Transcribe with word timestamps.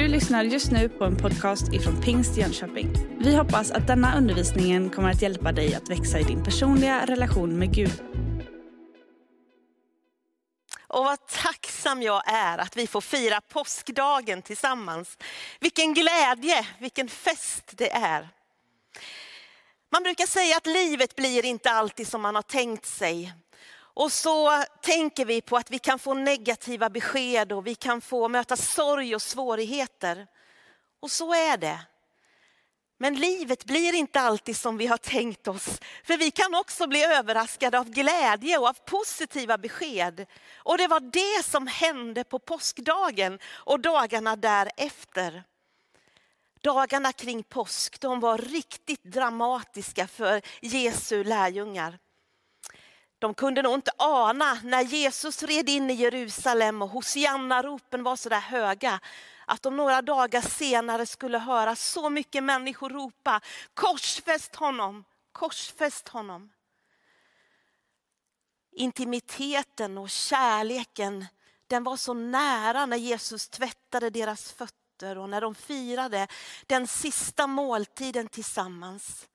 Du 0.00 0.08
lyssnar 0.08 0.44
just 0.44 0.70
nu 0.70 0.88
på 0.88 1.04
en 1.04 1.16
podcast 1.16 1.72
ifrån 1.72 2.02
Pingst 2.02 2.36
Jönköping. 2.36 2.92
Vi 3.18 3.36
hoppas 3.36 3.70
att 3.70 3.86
denna 3.86 4.16
undervisning 4.16 4.90
kommer 4.90 5.10
att 5.10 5.22
hjälpa 5.22 5.52
dig 5.52 5.74
att 5.74 5.90
växa 5.90 6.18
i 6.18 6.22
din 6.22 6.44
personliga 6.44 7.06
relation 7.06 7.58
med 7.58 7.74
Gud. 7.74 8.02
Och 10.88 11.04
vad 11.04 11.26
tacksam 11.26 12.02
jag 12.02 12.22
är 12.26 12.58
att 12.58 12.76
vi 12.76 12.86
får 12.86 13.00
fira 13.00 13.40
påskdagen 13.40 14.42
tillsammans. 14.42 15.18
Vilken 15.60 15.94
glädje, 15.94 16.66
vilken 16.78 17.08
fest 17.08 17.72
det 17.76 17.90
är. 17.90 18.28
Man 19.92 20.02
brukar 20.02 20.26
säga 20.26 20.56
att 20.56 20.66
livet 20.66 21.16
blir 21.16 21.44
inte 21.44 21.70
alltid 21.70 22.08
som 22.08 22.22
man 22.22 22.34
har 22.34 22.42
tänkt 22.42 22.86
sig. 22.86 23.32
Och 24.00 24.12
så 24.12 24.64
tänker 24.80 25.24
vi 25.24 25.40
på 25.40 25.56
att 25.56 25.70
vi 25.70 25.78
kan 25.78 25.98
få 25.98 26.14
negativa 26.14 26.90
besked 26.90 27.52
och 27.52 27.66
vi 27.66 27.74
kan 27.74 28.00
få 28.00 28.28
möta 28.28 28.56
sorg 28.56 29.14
och 29.14 29.22
svårigheter. 29.22 30.26
Och 31.00 31.10
så 31.10 31.34
är 31.34 31.56
det. 31.56 31.80
Men 32.98 33.14
livet 33.14 33.64
blir 33.64 33.94
inte 33.94 34.20
alltid 34.20 34.56
som 34.56 34.78
vi 34.78 34.86
har 34.86 34.96
tänkt 34.96 35.48
oss. 35.48 35.80
För 36.04 36.16
vi 36.16 36.30
kan 36.30 36.54
också 36.54 36.86
bli 36.86 37.04
överraskade 37.04 37.78
av 37.78 37.90
glädje 37.90 38.58
och 38.58 38.68
av 38.68 38.76
positiva 38.84 39.58
besked. 39.58 40.26
Och 40.56 40.78
det 40.78 40.86
var 40.86 41.00
det 41.00 41.44
som 41.44 41.66
hände 41.66 42.24
på 42.24 42.38
påskdagen 42.38 43.38
och 43.46 43.80
dagarna 43.80 44.36
därefter. 44.36 45.44
Dagarna 46.60 47.12
kring 47.12 47.42
påsk 47.42 48.00
de 48.00 48.20
var 48.20 48.38
riktigt 48.38 49.04
dramatiska 49.04 50.06
för 50.06 50.42
Jesu 50.60 51.24
lärjungar. 51.24 51.98
De 53.20 53.34
kunde 53.34 53.62
nog 53.62 53.74
inte 53.74 53.92
ana 53.96 54.58
när 54.64 54.82
Jesus 54.82 55.42
red 55.42 55.68
in 55.68 55.90
i 55.90 55.94
Jerusalem 55.94 56.82
och 56.82 56.88
Hosianna-ropen 56.88 58.02
var 58.02 58.16
så 58.16 58.28
där 58.28 58.40
höga 58.40 59.00
att 59.44 59.62
de 59.62 59.76
några 59.76 60.02
dagar 60.02 60.40
senare 60.40 61.06
skulle 61.06 61.38
höra 61.38 61.76
så 61.76 62.10
mycket 62.10 62.44
människor 62.44 62.90
ropa 62.90 63.40
korsfäst 63.74 64.56
honom, 64.56 65.04
korsfäst 65.32 66.08
honom. 66.08 66.50
Intimiteten 68.72 69.98
och 69.98 70.10
kärleken 70.10 71.26
den 71.66 71.84
var 71.84 71.96
så 71.96 72.14
nära 72.14 72.86
när 72.86 72.96
Jesus 72.96 73.48
tvättade 73.48 74.10
deras 74.10 74.52
fötter 74.52 75.18
och 75.18 75.28
när 75.28 75.40
de 75.40 75.54
firade 75.54 76.26
den 76.66 76.86
sista 76.86 77.46
måltiden 77.46 78.28
tillsammans. 78.28 79.26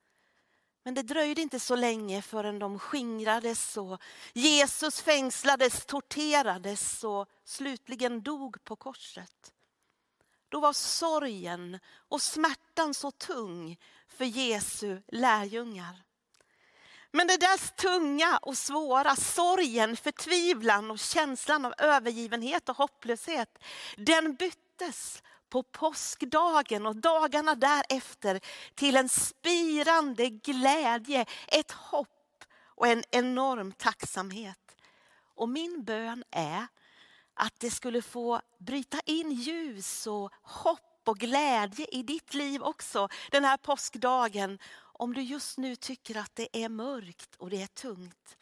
Men 0.86 0.94
det 0.94 1.02
dröjde 1.02 1.42
inte 1.42 1.60
så 1.60 1.76
länge 1.76 2.22
förrän 2.22 2.58
de 2.58 2.78
skingrades 2.78 3.76
och 3.76 4.02
Jesus 4.32 5.00
fängslades, 5.00 5.86
torterades 5.86 7.04
och 7.04 7.28
slutligen 7.44 8.22
dog 8.22 8.64
på 8.64 8.76
korset. 8.76 9.52
Då 10.48 10.60
var 10.60 10.72
sorgen 10.72 11.78
och 12.08 12.22
smärtan 12.22 12.94
så 12.94 13.10
tung 13.10 13.78
för 14.08 14.24
Jesu 14.24 15.02
lärjungar. 15.08 16.02
Men 17.10 17.26
det 17.26 17.36
där 17.36 17.76
tunga 17.76 18.38
och 18.42 18.56
svåra, 18.56 19.16
sorgen, 19.16 19.96
förtvivlan 19.96 20.90
och 20.90 20.98
känslan 20.98 21.64
av 21.64 21.74
övergivenhet 21.78 22.68
och 22.68 22.76
hopplöshet, 22.76 23.58
den 23.96 24.34
byttes 24.34 25.22
på 25.48 25.62
påskdagen 25.62 26.86
och 26.86 26.96
dagarna 26.96 27.54
därefter 27.54 28.40
till 28.74 28.96
en 28.96 29.08
spirande 29.08 30.28
glädje, 30.28 31.26
ett 31.48 31.70
hopp 31.70 32.44
och 32.64 32.86
en 32.86 33.02
enorm 33.10 33.72
tacksamhet. 33.72 34.76
Och 35.34 35.48
min 35.48 35.84
bön 35.84 36.24
är 36.30 36.66
att 37.34 37.60
det 37.60 37.70
skulle 37.70 38.02
få 38.02 38.40
bryta 38.58 39.00
in 39.04 39.30
ljus 39.30 40.06
och 40.06 40.32
hopp 40.42 41.02
och 41.04 41.18
glädje 41.18 41.86
i 41.92 42.02
ditt 42.02 42.34
liv 42.34 42.62
också 42.62 43.08
den 43.30 43.44
här 43.44 43.56
påskdagen. 43.56 44.58
Om 44.78 45.14
du 45.14 45.22
just 45.22 45.58
nu 45.58 45.76
tycker 45.76 46.16
att 46.16 46.36
det 46.36 46.64
är 46.64 46.68
mörkt 46.68 47.36
och 47.36 47.50
det 47.50 47.62
är 47.62 47.66
tungt. 47.66 48.36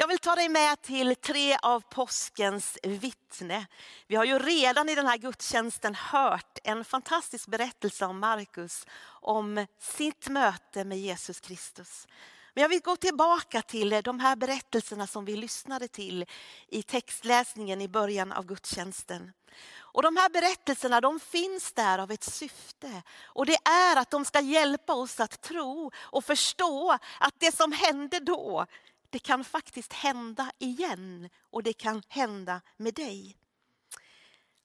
Jag 0.00 0.08
vill 0.08 0.18
ta 0.18 0.34
dig 0.34 0.48
med 0.48 0.82
till 0.82 1.16
tre 1.16 1.56
av 1.62 1.80
påskens 1.80 2.78
vittne. 2.82 3.66
Vi 4.06 4.16
har 4.16 4.24
ju 4.24 4.38
redan 4.38 4.88
i 4.88 4.94
den 4.94 5.06
här 5.06 5.16
gudstjänsten 5.16 5.94
hört 5.94 6.58
en 6.64 6.84
fantastisk 6.84 7.46
berättelse 7.46 8.06
om 8.06 8.18
Markus, 8.18 8.86
om 9.06 9.66
sitt 9.78 10.28
möte 10.28 10.84
med 10.84 10.98
Jesus 10.98 11.40
Kristus. 11.40 12.06
Men 12.54 12.62
jag 12.62 12.68
vill 12.68 12.80
gå 12.80 12.96
tillbaka 12.96 13.62
till 13.62 14.00
de 14.04 14.20
här 14.20 14.36
berättelserna 14.36 15.06
som 15.06 15.24
vi 15.24 15.36
lyssnade 15.36 15.88
till 15.88 16.26
i 16.68 16.82
textläsningen 16.82 17.80
i 17.80 17.88
början 17.88 18.32
av 18.32 18.46
gudstjänsten. 18.46 19.32
Och 19.78 20.02
de 20.02 20.16
här 20.16 20.28
berättelserna 20.28 21.00
de 21.00 21.20
finns 21.20 21.72
där 21.72 21.98
av 21.98 22.10
ett 22.10 22.24
syfte. 22.24 23.02
Och 23.24 23.46
det 23.46 23.58
är 23.68 23.96
att 23.96 24.10
de 24.10 24.24
ska 24.24 24.40
hjälpa 24.40 24.92
oss 24.92 25.20
att 25.20 25.40
tro 25.40 25.90
och 25.96 26.24
förstå 26.24 26.98
att 27.20 27.34
det 27.38 27.56
som 27.56 27.72
hände 27.72 28.20
då, 28.20 28.66
det 29.10 29.18
kan 29.18 29.44
faktiskt 29.44 29.92
hända 29.92 30.52
igen 30.58 31.30
och 31.50 31.62
det 31.62 31.72
kan 31.72 32.02
hända 32.08 32.60
med 32.76 32.94
dig. 32.94 33.36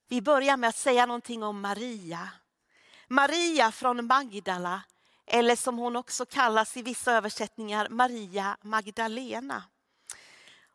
Vi 0.08 0.22
börjar 0.22 0.58
med 0.58 0.70
att 0.70 0.76
säga 0.76 1.06
någonting 1.06 1.44
om 1.44 1.62
Maria. 1.62 2.30
Maria 3.08 3.72
från 3.72 4.06
Magdala, 4.06 4.82
eller 5.26 5.56
som 5.56 5.78
hon 5.78 5.96
också 5.96 6.26
kallas 6.26 6.78
i 6.78 6.82
vissa 6.82 7.14
översättningar, 7.14 7.90
Maria 7.90 8.58
Magdalena. 8.62 9.64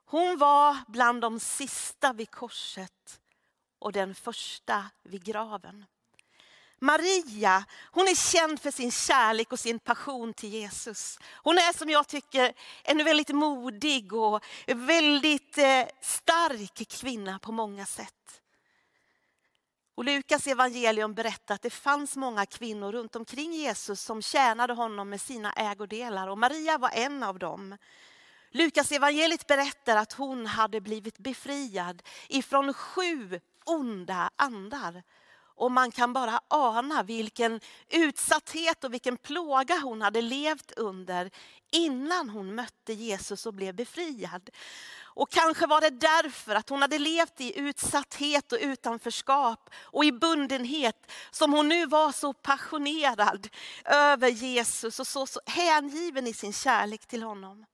Hon 0.05 0.39
var 0.39 0.77
bland 0.89 1.21
de 1.21 1.41
sista 1.41 2.13
vid 2.13 2.31
korset 2.31 3.21
och 3.79 3.93
den 3.93 4.15
första 4.15 4.85
vid 5.03 5.25
graven. 5.25 5.85
Maria, 6.83 7.65
hon 7.91 8.09
är 8.09 8.33
känd 8.33 8.61
för 8.61 8.71
sin 8.71 8.93
kärlek 8.93 9.53
och 9.53 9.61
sin 9.61 9.79
passion 9.79 10.35
till 10.35 10.49
Jesus. 10.49 11.19
Hon 11.33 11.59
är 11.59 11.79
som 11.79 11.91
jag 11.91 12.09
tycker 12.09 12.53
en 12.85 13.05
väldigt 13.05 13.29
modig 13.29 14.13
och 14.13 14.45
väldigt 14.67 15.59
eh, 15.59 15.85
stark 16.01 16.89
kvinna 16.89 17.39
på 17.39 17.53
många 17.53 17.87
sätt. 17.87 18.15
Och 19.95 20.05
Lukas 20.05 20.47
evangelium 20.47 21.15
berättar 21.15 21.55
att 21.55 21.63
det 21.63 21.71
fanns 21.71 22.17
många 22.17 22.47
kvinnor 22.47 22.93
runt 22.93 23.17
omkring 23.17 23.53
Jesus 23.53 24.03
som 24.03 24.23
tjänade 24.23 24.73
honom 24.73 25.09
med 25.09 25.21
sina 25.21 25.53
ägodelar 25.53 26.29
och 26.29 26.39
Maria 26.39 26.79
var 26.79 26.91
en 26.95 27.23
av 27.23 27.39
dem. 27.39 27.77
Lukas 28.51 28.93
evangeliet 28.93 29.47
berättar 29.47 29.97
att 29.97 30.13
hon 30.13 30.47
hade 30.47 30.81
blivit 30.81 31.19
befriad 31.19 32.03
ifrån 32.29 32.75
sju 32.75 33.41
onda 33.65 34.31
andar 34.37 35.03
och 35.61 35.73
man 35.73 35.91
kan 35.91 36.13
bara 36.13 36.41
ana 36.49 37.03
vilken 37.03 37.61
utsatthet 37.89 38.85
och 38.85 38.93
vilken 38.93 39.17
plåga 39.17 39.79
hon 39.79 40.03
hade 40.03 40.23
levt 40.23 40.73
under 40.73 41.31
innan 41.71 42.29
hon 42.29 42.55
mötte 42.55 42.93
Jesus 42.93 43.47
och 43.47 43.55
blev 43.55 43.75
befriad. 43.75 44.51
Och 45.03 45.31
kanske 45.31 45.67
var 45.67 45.81
det 45.81 45.91
därför 45.91 46.55
att 46.55 46.69
hon 46.69 46.83
hade 46.83 46.99
levt 46.99 47.41
i 47.41 47.59
utsatthet 47.59 48.53
och 48.53 48.59
utanförskap 48.61 49.71
och 49.83 50.05
i 50.05 50.13
bundenhet 50.13 51.11
som 51.31 51.53
hon 51.53 51.69
nu 51.69 51.87
var 51.87 52.13
så 52.13 52.33
passionerad 52.33 53.49
över 53.85 54.29
Jesus 54.29 55.01
och 55.01 55.07
så, 55.07 55.27
så 55.27 55.41
hängiven 55.47 56.27
i 56.27 56.33
sin 56.33 56.53
kärlek 56.53 57.07
till 57.07 57.23
honom. 57.23 57.67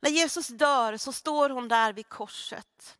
När 0.00 0.10
Jesus 0.10 0.48
dör 0.48 0.96
så 0.96 1.12
står 1.12 1.50
hon 1.50 1.68
där 1.68 1.92
vid 1.92 2.08
korset. 2.08 2.96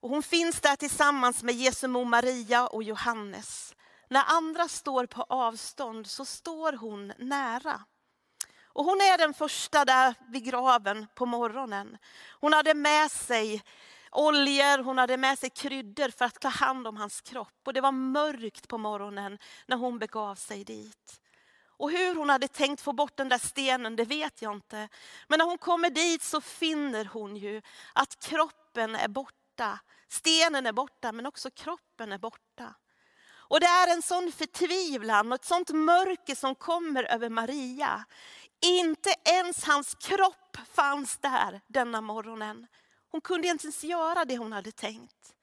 Och 0.00 0.08
hon 0.08 0.22
finns 0.22 0.60
där 0.60 0.76
tillsammans 0.76 1.42
med 1.42 1.54
Jesu 1.54 1.88
mor 1.88 2.04
Maria 2.04 2.66
och 2.66 2.82
Johannes. 2.82 3.74
När 4.08 4.24
andra 4.26 4.68
står 4.68 5.06
på 5.06 5.22
avstånd 5.28 6.06
så 6.06 6.24
står 6.24 6.72
hon 6.72 7.12
nära. 7.18 7.80
Och 8.62 8.84
hon 8.84 9.00
är 9.00 9.18
den 9.18 9.34
första 9.34 9.84
där 9.84 10.14
vid 10.28 10.44
graven 10.44 11.06
på 11.14 11.26
morgonen. 11.26 11.98
Hon 12.40 12.52
hade 12.52 12.74
med 12.74 13.10
sig 13.10 13.62
oljor, 14.10 14.82
hon 14.82 14.98
hade 14.98 15.16
med 15.16 15.38
sig 15.38 15.50
kryddor 15.50 16.08
för 16.08 16.24
att 16.24 16.40
ta 16.40 16.48
hand 16.48 16.86
om 16.86 16.96
hans 16.96 17.20
kropp. 17.20 17.60
Och 17.66 17.72
det 17.72 17.80
var 17.80 17.92
mörkt 17.92 18.68
på 18.68 18.78
morgonen 18.78 19.38
när 19.66 19.76
hon 19.76 19.98
begav 19.98 20.34
sig 20.34 20.64
dit. 20.64 21.20
Och 21.66 21.90
hur 21.90 22.14
hon 22.14 22.30
hade 22.30 22.48
tänkt 22.48 22.82
få 22.82 22.92
bort 22.92 23.16
den 23.16 23.28
där 23.28 23.38
stenen, 23.38 23.96
det 23.96 24.04
vet 24.04 24.42
jag 24.42 24.52
inte. 24.52 24.88
Men 25.28 25.38
när 25.38 25.44
hon 25.44 25.58
kommer 25.58 25.90
dit 25.90 26.22
så 26.22 26.40
finner 26.40 27.04
hon 27.04 27.36
ju 27.36 27.62
att 27.92 28.20
kroppen 28.20 28.94
är 28.94 29.08
borta 29.08 29.47
borta. 29.58 29.78
Stenen 30.08 30.66
är 30.66 30.72
borta 30.72 31.12
men 31.12 31.26
också 31.26 31.50
kroppen 31.50 32.12
är 32.12 32.18
borta. 32.18 32.74
Och 33.50 33.60
det 33.60 33.66
är 33.66 33.92
en 33.92 34.02
sån 34.02 34.32
förtvivlan 34.32 35.32
och 35.32 35.34
ett 35.34 35.44
sånt 35.44 35.70
mörker 35.70 36.34
som 36.34 36.54
kommer 36.54 37.04
över 37.04 37.28
Maria. 37.28 38.04
Inte 38.60 39.14
ens 39.24 39.64
hans 39.64 39.94
kropp 39.94 40.56
fanns 40.72 41.18
där 41.18 41.60
denna 41.66 42.00
morgonen. 42.00 42.66
Hon 43.10 43.20
kunde 43.20 43.48
inte 43.48 43.66
ens 43.66 43.84
göra 43.84 44.24
det 44.24 44.38
hon 44.38 44.52
hade 44.52 44.72
tänkt. 44.72 45.34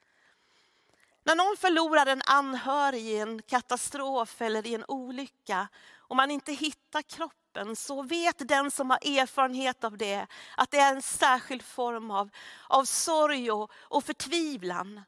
När 1.24 1.36
någon 1.36 1.58
förlorar 1.58 2.06
en 2.06 2.22
anhörig 2.26 3.02
i 3.02 3.20
en 3.20 3.42
katastrof 3.42 4.42
eller 4.42 4.68
i 4.68 4.76
en 4.76 4.86
olycka 4.88 5.68
och 6.10 6.16
man 6.16 6.32
inte 6.32 6.54
hittar 6.54 7.02
kroppen 7.02 7.45
kroppen 7.56 7.76
så 7.76 8.04
vet 8.04 8.48
den 8.48 8.72
som 8.72 8.90
har 8.90 8.98
erfarenhet 8.98 9.84
av 9.84 9.98
det 9.98 10.28
att 10.58 10.72
det 10.72 10.78
är 10.78 10.96
en 10.96 11.02
särskild 11.02 11.62
form 11.62 12.12
av, 12.12 12.30
av 12.70 12.86
sorg 12.86 13.52
och, 13.52 13.72
och 13.74 14.04
förtvivlan. 14.04 15.02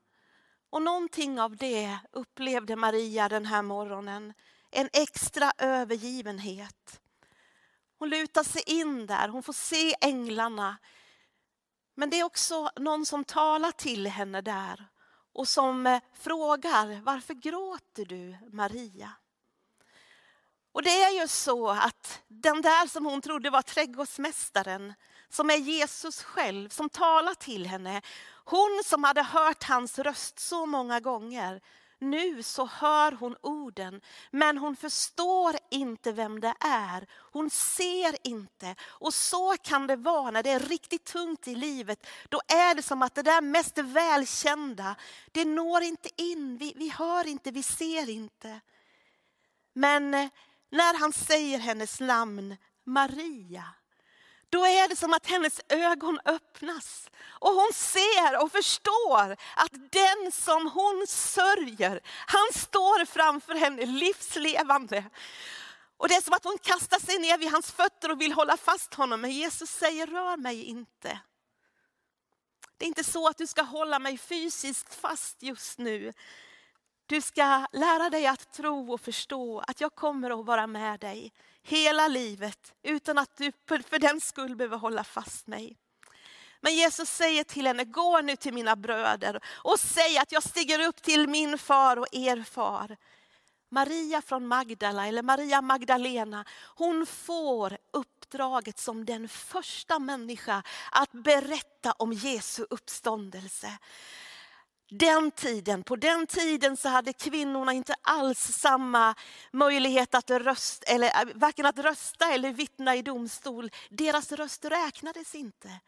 Och 0.69 0.81
någonting 0.81 1.41
av 1.41 1.55
det 1.57 1.97
upplevde 2.11 2.75
Maria 2.75 3.29
den 3.29 3.45
här 3.45 3.61
morgonen. 3.61 4.33
En 4.71 4.89
extra 4.93 5.51
övergivenhet. 5.57 7.01
Hon 7.99 8.09
lutar 8.09 8.43
sig 8.43 8.61
in 8.65 9.07
där, 9.07 9.27
hon 9.27 9.43
får 9.43 9.53
se 9.53 9.95
änglarna. 10.01 10.77
Men 11.95 12.09
det 12.09 12.19
är 12.19 12.23
också 12.23 12.69
någon 12.75 13.05
som 13.05 13.23
talar 13.23 13.71
till 13.71 14.07
henne 14.07 14.41
där 14.41 14.87
och 15.33 15.47
som 15.47 15.87
eh, 15.87 16.01
frågar, 16.13 17.01
varför 17.01 17.33
gråter 17.33 18.05
du 18.05 18.37
Maria? 18.51 19.11
Och 20.77 20.83
det 20.83 21.03
är 21.03 21.21
ju 21.21 21.27
så 21.27 21.69
att 21.69 22.21
den 22.27 22.61
där 22.61 22.87
som 22.87 23.05
hon 23.05 23.21
trodde 23.21 23.49
var 23.49 23.61
trädgårdsmästaren, 23.61 24.93
som 25.29 25.49
är 25.49 25.55
Jesus 25.55 26.23
själv, 26.23 26.69
som 26.69 26.89
talar 26.89 27.33
till 27.33 27.65
henne. 27.65 28.01
Hon 28.45 28.81
som 28.85 29.03
hade 29.03 29.23
hört 29.23 29.63
hans 29.63 29.99
röst 29.99 30.39
så 30.39 30.65
många 30.65 30.99
gånger. 30.99 31.61
Nu 31.99 32.43
så 32.43 32.65
hör 32.65 33.11
hon 33.11 33.35
orden, 33.41 34.01
men 34.31 34.57
hon 34.57 34.75
förstår 34.75 35.55
inte 35.71 36.11
vem 36.11 36.39
det 36.39 36.53
är. 36.59 37.07
Hon 37.11 37.49
ser 37.49 38.27
inte. 38.27 38.75
Och 38.83 39.13
så 39.13 39.55
kan 39.61 39.87
det 39.87 39.95
vara 39.95 40.31
när 40.31 40.43
det 40.43 40.51
är 40.51 40.59
riktigt 40.59 41.05
tungt 41.05 41.47
i 41.47 41.55
livet. 41.55 42.07
Då 42.29 42.41
är 42.47 42.75
det 42.75 42.83
som 42.83 43.01
att 43.01 43.15
det 43.15 43.23
där 43.23 43.41
mest 43.41 43.77
välkända, 43.77 44.95
det 45.31 45.45
når 45.45 45.81
inte 45.83 46.09
in. 46.17 46.57
Vi, 46.57 46.73
vi 46.75 46.89
hör 46.89 47.27
inte, 47.27 47.51
vi 47.51 47.63
ser 47.63 48.09
inte. 48.09 48.59
Men 49.73 50.13
eh, 50.13 50.29
när 50.69 50.99
han 50.99 51.13
säger 51.13 51.59
hennes 51.59 51.99
namn, 51.99 52.57
Maria, 52.85 53.63
då 54.49 54.65
är 54.65 54.87
det 54.87 54.95
som 54.95 55.13
att 55.13 55.27
hennes 55.27 55.61
ögon 55.69 56.19
öppnas 56.25 57.09
och 57.25 57.53
hon 57.53 57.73
ser 57.73 58.43
och 58.43 58.51
förstår 58.51 59.31
att 59.55 59.71
den 59.91 60.31
som 60.31 60.71
hon 60.71 61.05
sörjer, 61.07 62.01
han 62.27 62.47
står 62.53 63.05
framför 63.05 63.55
henne 63.55 63.85
livslevande. 63.85 65.03
Och 65.97 66.07
det 66.07 66.15
är 66.15 66.21
som 66.21 66.33
att 66.33 66.43
hon 66.43 66.57
kastar 66.57 66.99
sig 66.99 67.19
ner 67.19 67.37
vid 67.37 67.51
hans 67.51 67.71
fötter 67.71 68.11
och 68.11 68.21
vill 68.21 68.33
hålla 68.33 68.57
fast 68.57 68.93
honom, 68.93 69.21
men 69.21 69.31
Jesus 69.31 69.69
säger 69.69 70.07
rör 70.07 70.37
mig 70.37 70.63
inte. 70.63 71.19
Det 72.77 72.85
är 72.85 72.87
inte 72.87 73.03
så 73.03 73.27
att 73.27 73.37
du 73.37 73.47
ska 73.47 73.61
hålla 73.61 73.99
mig 73.99 74.17
fysiskt 74.17 74.95
fast 74.95 75.43
just 75.43 75.77
nu. 75.77 76.13
Du 77.09 77.21
ska 77.21 77.65
lära 77.71 78.09
dig 78.09 78.27
att 78.27 78.53
tro 78.53 78.93
och 78.93 79.01
förstå 79.01 79.59
att 79.67 79.81
jag 79.81 79.95
kommer 79.95 80.39
att 80.39 80.45
vara 80.45 80.67
med 80.67 80.99
dig 80.99 81.33
hela 81.63 82.07
livet 82.07 82.73
utan 82.83 83.17
att 83.17 83.37
du 83.37 83.51
för 83.65 83.99
den 83.99 84.21
skull 84.21 84.55
behöver 84.55 84.77
hålla 84.77 85.03
fast 85.03 85.47
mig. 85.47 85.77
Men 86.61 86.75
Jesus 86.75 87.09
säger 87.09 87.43
till 87.43 87.67
henne, 87.67 87.83
gå 87.85 88.21
nu 88.21 88.35
till 88.35 88.53
mina 88.53 88.75
bröder 88.75 89.39
och 89.47 89.79
säg 89.79 90.17
att 90.17 90.31
jag 90.31 90.43
stiger 90.43 90.87
upp 90.87 91.01
till 91.01 91.27
min 91.27 91.57
far 91.57 91.97
och 91.97 92.07
er 92.11 92.43
far. 92.43 92.97
Maria 93.69 94.21
från 94.21 94.47
Magdala, 94.47 95.07
eller 95.07 95.21
Maria 95.21 95.61
Magdalena, 95.61 96.45
hon 96.75 97.05
får 97.05 97.77
uppdraget 97.91 98.79
som 98.79 99.05
den 99.05 99.29
första 99.29 99.99
människa 99.99 100.63
att 100.91 101.11
berätta 101.11 101.91
om 101.91 102.13
Jesu 102.13 102.65
uppståndelse 102.69 103.77
den 104.89 105.31
tiden, 105.31 105.83
på 105.83 105.95
den 105.95 106.27
tiden 106.27 106.77
så 106.77 106.89
hade 106.89 107.13
kvinnorna 107.13 107.73
inte 107.73 107.95
alls 108.01 108.39
samma 108.39 109.15
möjlighet 109.51 110.15
att 110.15 110.29
rösta, 110.29 110.91
eller 110.91 111.07
äh, 111.07 111.33
varken 111.35 111.65
att 111.65 111.79
rösta 111.79 112.33
eller 112.33 112.51
vittna 112.51 112.95
i 112.95 113.01
domstol. 113.01 113.71
Deras 113.89 114.31
röst 114.31 114.65
räknades 114.65 115.35
inte. 115.35 115.79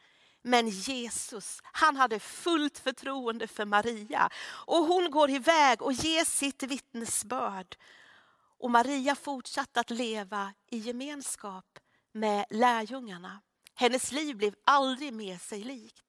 Men 0.41 0.67
Jesus, 0.67 1.59
han 1.63 1.95
hade 1.95 2.19
fullt 2.19 2.79
förtroende 2.79 3.47
för 3.47 3.65
Maria. 3.65 4.29
Och 4.65 4.85
hon 4.85 5.11
går 5.11 5.29
iväg 5.29 5.81
och 5.81 5.93
ger 5.93 6.25
sitt 6.25 6.63
vittnesbörd. 6.63 7.75
Och 8.59 8.71
Maria 8.71 9.15
fortsatte 9.15 9.79
att 9.79 9.89
leva 9.89 10.53
i 10.71 10.77
gemenskap 10.77 11.79
med 12.13 12.45
lärjungarna. 12.49 13.41
Hennes 13.75 14.11
liv 14.11 14.37
blev 14.37 14.55
aldrig 14.65 15.13
mer 15.13 15.37
sig 15.37 15.63
likt. 15.63 16.08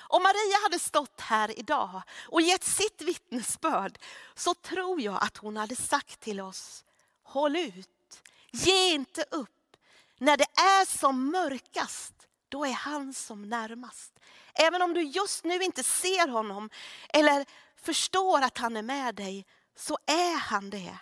Om 0.00 0.22
Maria 0.22 0.62
hade 0.62 0.78
stått 0.78 1.20
här 1.20 1.58
idag 1.58 2.02
och 2.28 2.40
gett 2.40 2.64
sitt 2.64 3.02
vittnesbörd 3.02 3.98
så 4.34 4.54
tror 4.54 5.00
jag 5.00 5.18
att 5.22 5.36
hon 5.36 5.56
hade 5.56 5.76
sagt 5.76 6.20
till 6.20 6.40
oss, 6.40 6.84
håll 7.22 7.56
ut, 7.56 8.22
ge 8.50 8.94
inte 8.94 9.24
upp. 9.30 9.76
När 10.18 10.36
det 10.36 10.60
är 10.60 10.98
som 10.98 11.30
mörkast, 11.30 12.14
då 12.48 12.64
är 12.64 12.72
han 12.72 13.14
som 13.14 13.48
närmast. 13.48 14.12
Även 14.54 14.82
om 14.82 14.94
du 14.94 15.02
just 15.02 15.44
nu 15.44 15.62
inte 15.62 15.82
ser 15.82 16.28
honom 16.28 16.70
eller 17.08 17.46
förstår 17.76 18.42
att 18.42 18.58
han 18.58 18.76
är 18.76 18.82
med 18.82 19.14
dig, 19.14 19.46
så 19.76 19.98
är 20.06 20.36
han 20.36 20.70
det. 20.70 20.98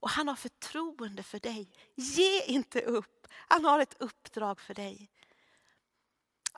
Och 0.00 0.10
han 0.10 0.28
har 0.28 0.36
förtroende 0.36 1.22
för 1.22 1.38
dig. 1.38 1.70
Ge 1.94 2.42
inte 2.42 2.80
upp, 2.80 3.26
han 3.48 3.64
har 3.64 3.80
ett 3.80 3.96
uppdrag 3.98 4.60
för 4.60 4.74
dig 4.74 5.10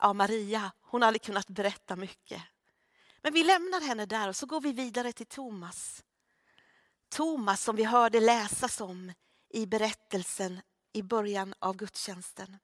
ja, 0.03 0.13
Maria, 0.13 0.71
hon 0.81 1.01
har 1.01 1.07
aldrig 1.07 1.21
kunnat 1.21 1.47
berätta 1.47 1.95
mycket. 1.95 2.41
Men 3.21 3.33
vi 3.33 3.43
lämnar 3.43 3.81
henne 3.81 4.05
där 4.05 4.29
och 4.29 4.35
så 4.35 4.45
går 4.45 4.61
vi 4.61 4.71
vidare 4.71 5.11
till 5.11 5.25
Thomas. 5.25 6.03
Thomas 7.09 7.63
som 7.63 7.75
vi 7.75 7.83
hörde 7.83 8.19
läsas 8.19 8.81
om 8.81 9.13
i 9.49 9.65
berättelsen 9.65 10.61
i 10.93 11.01
början 11.01 11.53
av 11.59 11.75
gudstjänsten. 11.75 12.57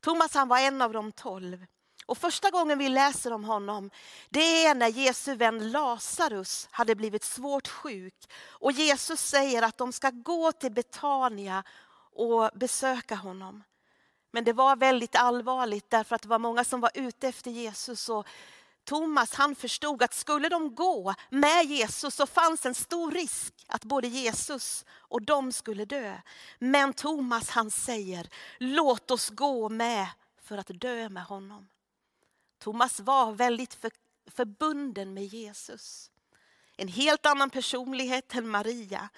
Thomas 0.00 0.34
han 0.34 0.48
var 0.48 0.58
en 0.58 0.82
av 0.82 0.92
de 0.92 1.12
tolv. 1.12 1.66
Och 2.06 2.18
första 2.18 2.50
gången 2.50 2.78
vi 2.78 2.88
läser 2.88 3.32
om 3.32 3.44
honom, 3.44 3.90
det 4.30 4.66
är 4.66 4.74
när 4.74 4.88
Jesu 4.88 5.34
vän 5.34 5.70
Lazarus 5.70 6.68
hade 6.70 6.94
blivit 6.94 7.24
svårt 7.24 7.68
sjuk. 7.68 8.32
Och 8.48 8.72
Jesus 8.72 9.20
säger 9.20 9.62
att 9.62 9.78
de 9.78 9.92
ska 9.92 10.10
gå 10.10 10.52
till 10.52 10.72
Betania 10.72 11.64
och 12.12 12.50
besöka 12.54 13.14
honom. 13.14 13.62
Men 14.34 14.44
det 14.44 14.52
var 14.52 14.76
väldigt 14.76 15.16
allvarligt 15.16 15.90
därför 15.90 16.16
att 16.16 16.22
det 16.22 16.28
var 16.28 16.38
många 16.38 16.64
som 16.64 16.80
var 16.80 16.90
ute 16.94 17.28
efter 17.28 17.50
Jesus. 17.50 18.08
Och 18.08 18.26
Thomas 18.84 19.34
han 19.34 19.54
förstod 19.54 20.02
att 20.02 20.14
skulle 20.14 20.48
de 20.48 20.74
gå 20.74 21.14
med 21.30 21.64
Jesus 21.64 22.14
så 22.14 22.26
fanns 22.26 22.66
en 22.66 22.74
stor 22.74 23.10
risk 23.10 23.54
att 23.66 23.84
både 23.84 24.08
Jesus 24.08 24.84
och 24.90 25.22
de 25.22 25.52
skulle 25.52 25.84
dö. 25.84 26.16
Men 26.58 26.92
Thomas 26.92 27.50
han 27.50 27.70
säger, 27.70 28.28
låt 28.58 29.10
oss 29.10 29.30
gå 29.30 29.68
med 29.68 30.06
för 30.42 30.58
att 30.58 30.70
dö 30.80 31.08
med 31.08 31.24
honom. 31.24 31.68
Thomas 32.58 33.00
var 33.00 33.32
väldigt 33.32 33.74
för, 33.74 33.90
förbunden 34.26 35.14
med 35.14 35.24
Jesus. 35.24 36.10
En 36.76 36.88
helt 36.88 37.26
annan 37.26 37.50
personlighet 37.50 38.34
än 38.34 38.48
Maria. 38.48 39.08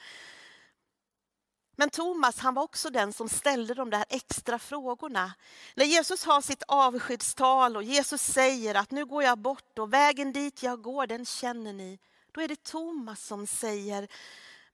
Men 1.76 1.90
Thomas 1.90 2.38
han 2.38 2.54
var 2.54 2.62
också 2.62 2.90
den 2.90 3.12
som 3.12 3.28
ställde 3.28 3.74
de 3.74 3.90
där 3.90 4.04
extra 4.08 4.58
frågorna. 4.58 5.32
När 5.74 5.84
Jesus 5.84 6.24
har 6.24 6.40
sitt 6.40 6.62
avskedstal 6.68 7.76
och 7.76 7.82
Jesus 7.82 8.22
säger 8.22 8.74
att 8.74 8.90
nu 8.90 9.06
går 9.06 9.22
jag 9.22 9.38
bort 9.38 9.78
och 9.78 9.92
vägen 9.92 10.32
dit 10.32 10.62
jag 10.62 10.82
går 10.82 11.06
den 11.06 11.24
känner 11.26 11.72
ni. 11.72 11.98
Då 12.32 12.40
är 12.40 12.48
det 12.48 12.64
Thomas 12.64 13.26
som 13.26 13.46
säger, 13.46 14.08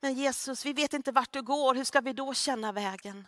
men 0.01 0.15
Jesus 0.15 0.67
vi 0.67 0.73
vet 0.73 0.95
inte 0.95 1.13
vart 1.13 1.33
du 1.33 1.43
går, 1.43 1.75
hur 1.75 1.85
ska 1.85 2.01
vi 2.01 2.13
då 2.13 2.35
känna 2.35 2.73
vägen? 2.73 3.27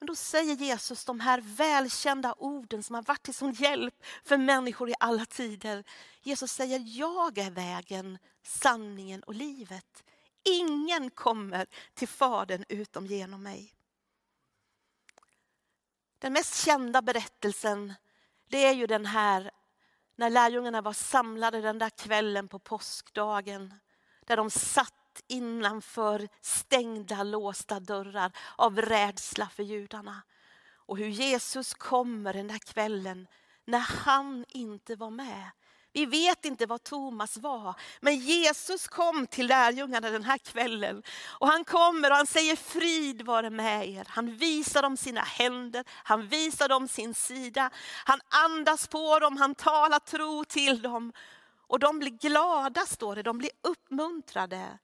Men 0.00 0.06
då 0.06 0.14
säger 0.14 0.54
Jesus 0.54 1.04
de 1.04 1.20
här 1.20 1.40
välkända 1.40 2.34
orden 2.38 2.82
som 2.82 2.94
har 2.94 3.02
varit 3.02 3.22
till 3.22 3.34
sån 3.34 3.52
hjälp 3.52 3.94
för 4.24 4.36
människor 4.36 4.90
i 4.90 4.94
alla 5.00 5.24
tider. 5.24 5.84
Jesus 6.22 6.52
säger, 6.52 6.82
jag 6.84 7.38
är 7.38 7.50
vägen, 7.50 8.18
sanningen 8.42 9.22
och 9.22 9.34
livet. 9.34 10.04
Ingen 10.52 11.10
kommer 11.10 11.66
till 11.94 12.08
Fadern 12.08 12.64
utom 12.68 13.06
genom 13.06 13.42
mig. 13.42 13.74
Den 16.18 16.32
mest 16.32 16.64
kända 16.64 17.02
berättelsen 17.02 17.94
det 18.48 18.66
är 18.66 18.72
ju 18.72 18.86
den 18.86 19.06
här 19.06 19.50
när 20.16 20.30
lärjungarna 20.30 20.80
var 20.80 20.92
samlade 20.92 21.60
den 21.60 21.78
där 21.78 21.90
kvällen 21.90 22.48
på 22.48 22.58
påskdagen. 22.58 23.74
Där 24.24 24.36
de 24.36 24.50
satt 24.50 25.22
innanför 25.26 26.28
stängda 26.40 27.22
låsta 27.22 27.80
dörrar 27.80 28.32
av 28.56 28.82
rädsla 28.82 29.48
för 29.48 29.62
judarna. 29.62 30.22
Och 30.70 30.98
hur 30.98 31.08
Jesus 31.08 31.74
kommer 31.74 32.32
den 32.32 32.48
där 32.48 32.58
kvällen 32.58 33.26
när 33.64 33.78
han 33.78 34.44
inte 34.48 34.96
var 34.96 35.10
med. 35.10 35.50
Vi 35.92 36.06
vet 36.06 36.44
inte 36.44 36.66
vad 36.66 36.82
Thomas 36.82 37.36
var, 37.36 37.74
men 38.00 38.16
Jesus 38.16 38.88
kom 38.88 39.26
till 39.26 39.46
lärjungarna 39.46 40.10
den 40.10 40.24
här 40.24 40.38
kvällen. 40.38 41.02
Och 41.28 41.48
han 41.48 41.64
kommer 41.64 42.10
och 42.10 42.16
han 42.16 42.26
säger 42.26 42.56
frid 42.56 43.22
vare 43.22 43.50
med 43.50 43.88
er. 43.88 44.06
Han 44.08 44.36
visar 44.36 44.82
dem 44.82 44.96
sina 44.96 45.20
händer, 45.20 45.84
han 45.88 46.28
visar 46.28 46.68
dem 46.68 46.88
sin 46.88 47.14
sida. 47.14 47.70
Han 48.04 48.20
andas 48.28 48.86
på 48.86 49.18
dem, 49.18 49.36
han 49.36 49.54
talar 49.54 49.98
tro 49.98 50.44
till 50.44 50.82
dem. 50.82 51.12
Och 51.66 51.78
de 51.78 51.98
blir 51.98 52.10
glada 52.10 52.86
står 52.86 53.16
det, 53.16 53.22
de 53.22 53.38
blir 53.38 53.50
uppmuntrade. 53.62 54.78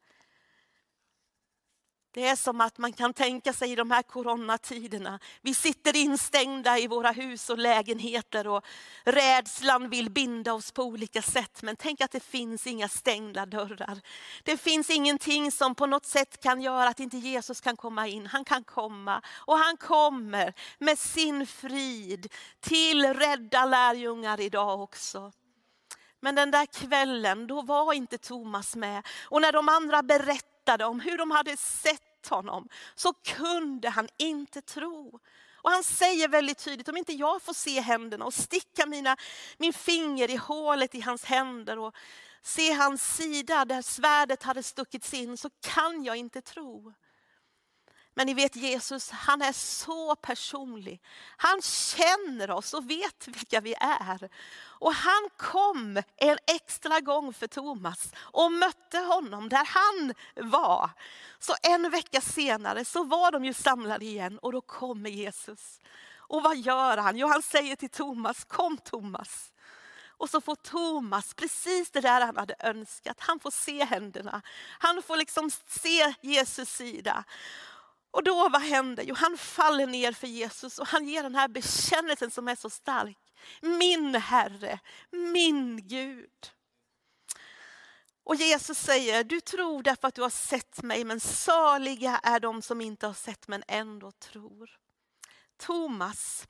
Det 2.15 2.29
är 2.29 2.37
som 2.37 2.61
att 2.61 2.79
man 2.79 2.93
kan 2.93 3.15
tänka 3.15 3.53
sig 3.53 3.73
i 3.73 3.75
de 3.75 3.91
här 3.91 4.03
coronatiderna. 4.03 5.19
Vi 5.43 5.55
sitter 5.55 5.97
instängda 5.97 6.79
i 6.79 6.87
våra 6.87 7.11
hus 7.11 7.51
och 7.51 7.59
lägenheter 7.59 8.47
och 8.47 8.65
rädslan 9.05 9.91
vill 9.91 10.11
binda 10.11 10.53
oss 10.53 10.73
på 10.73 10.83
olika 10.83 11.23
sätt. 11.23 11.63
Men 11.63 11.77
tänk 11.77 12.01
att 12.01 12.11
det 12.11 12.23
finns 12.23 12.67
inga 12.67 12.89
stängda 12.89 13.47
dörrar. 13.47 14.01
Det 14.43 14.57
finns 14.57 14.91
ingenting 14.91 15.53
som 15.53 15.75
på 15.75 15.87
något 15.87 16.07
sätt 16.07 16.43
kan 16.43 16.61
göra 16.61 16.89
att 16.89 17.01
inte 17.01 17.17
Jesus 17.17 17.61
kan 17.61 17.77
komma 17.77 18.09
in. 18.09 18.27
Han 18.27 18.45
kan 18.45 18.65
komma 18.65 19.23
och 19.37 19.59
han 19.59 19.77
kommer 19.77 20.55
med 20.79 20.99
sin 20.99 21.47
frid 21.47 22.33
till 22.61 23.15
rädda 23.15 23.65
lärjungar 23.65 24.41
idag 24.41 24.81
också. 24.81 25.33
Men 26.25 26.35
den 26.35 26.51
där 26.51 26.67
kvällen, 26.67 27.47
då 27.47 27.63
var 27.63 27.93
inte 27.93 28.19
Thomas 28.19 28.77
med. 28.77 29.07
Och 29.25 29.41
när 29.41 29.53
de 29.53 29.69
andra 29.69 30.03
berättade 30.03 30.85
om 30.85 31.01
hur 31.01 31.19
de 31.19 31.31
hade 31.31 31.57
sett 31.57 32.29
honom, 32.29 32.69
så 32.95 33.13
kunde 33.13 33.89
han 33.89 34.09
inte 34.17 34.63
tro. 34.63 35.21
Och 35.57 35.71
han 35.71 35.85
säger 35.85 36.29
väldigt 36.29 36.59
tydligt, 36.59 36.89
om 36.89 36.97
inte 36.97 37.13
jag 37.13 37.43
får 37.43 37.53
se 37.53 37.81
händerna 37.81 38.25
och 38.25 38.35
sticka 38.35 38.87
mina, 38.87 39.17
min 39.59 39.73
finger 39.73 40.31
i 40.31 40.37
hålet 40.37 40.95
i 40.95 41.01
hans 41.01 41.25
händer 41.25 41.79
och 41.79 41.95
se 42.43 42.73
hans 42.73 43.17
sida 43.17 43.65
där 43.65 43.83
svärdet 43.83 44.43
hade 44.43 44.63
stuckits 44.63 45.15
in, 45.15 45.37
så 45.37 45.51
kan 45.61 46.05
jag 46.05 46.17
inte 46.17 46.41
tro. 46.41 46.93
Men 48.15 48.27
ni 48.27 48.35
vet 48.35 48.57
Jesus, 48.57 49.11
han 49.11 49.43
är 49.43 49.53
så 49.53 50.17
personlig. 50.17 51.03
Han 51.37 51.63
känner 51.63 52.51
oss 52.51 52.75
och 52.75 52.91
vet 52.91 53.29
vilka 53.29 53.61
vi 53.61 53.75
är. 53.81 54.29
Och 54.57 54.95
han 54.95 55.29
kom 55.37 56.03
en 56.17 56.39
extra 56.47 57.01
gång 57.01 57.33
för 57.33 57.47
Thomas 57.47 58.13
och 58.17 58.53
mötte 58.53 58.99
honom 58.99 59.49
där 59.49 59.65
han 59.65 60.15
var. 60.51 60.91
Så 61.39 61.55
en 61.63 61.91
vecka 61.91 62.21
senare 62.21 62.85
så 62.85 63.05
var 63.05 63.33
de 63.33 63.45
ju 63.45 63.53
samlade 63.53 64.05
igen 64.05 64.39
och 64.39 64.53
då 64.53 64.61
kommer 64.61 65.11
Jesus. 65.11 65.81
Och 66.17 66.43
vad 66.43 66.57
gör 66.57 66.97
han? 66.97 67.17
Jo, 67.17 67.29
han 67.29 67.43
säger 67.43 67.77
till 67.77 67.91
Thomas, 67.91 68.45
kom 68.45 68.79
Thomas. 68.79 69.53
Och 70.17 70.31
så 70.31 70.41
får 70.41 70.55
Thomas 70.55 71.35
precis 71.35 71.91
det 71.91 72.01
där 72.01 72.21
han 72.21 72.37
hade 72.37 72.55
önskat. 72.59 73.17
Han 73.21 73.41
får 73.41 73.51
se 73.51 73.85
händerna. 73.85 74.43
Han 74.79 75.03
får 75.03 75.17
liksom 75.17 75.51
se 75.51 76.15
Jesus 76.21 76.69
sida. 76.69 77.25
Och 78.15 78.25
då 78.25 78.49
vad 78.49 78.63
händer? 78.63 79.05
Jo, 79.05 79.15
han 79.15 79.39
faller 79.39 79.87
ner 79.87 80.13
för 80.13 80.27
Jesus 80.27 80.79
och 80.79 80.87
han 80.87 81.09
ger 81.09 81.23
den 81.23 81.35
här 81.35 81.49
bekännelsen 81.49 82.31
som 82.31 82.49
är 82.49 82.57
så 82.57 82.71
stark. 82.71 83.19
Min 83.61 84.15
Herre, 84.15 84.79
min 85.11 85.89
Gud. 85.89 86.51
Och 88.25 88.35
Jesus 88.35 88.79
säger, 88.79 89.25
du 89.25 89.41
tror 89.41 89.83
därför 89.83 90.09
att 90.09 90.15
du 90.15 90.23
har 90.23 90.31
sett 90.31 90.83
mig, 90.83 91.05
men 91.05 91.21
saliga 91.21 92.21
är 92.23 92.41
de 92.41 92.63
som 92.63 92.81
inte 92.81 93.07
har 93.07 93.15
sett 93.15 93.49
men 93.49 93.63
ändå 93.69 94.13
tror. 94.13 94.71
Thomas, 95.57 96.49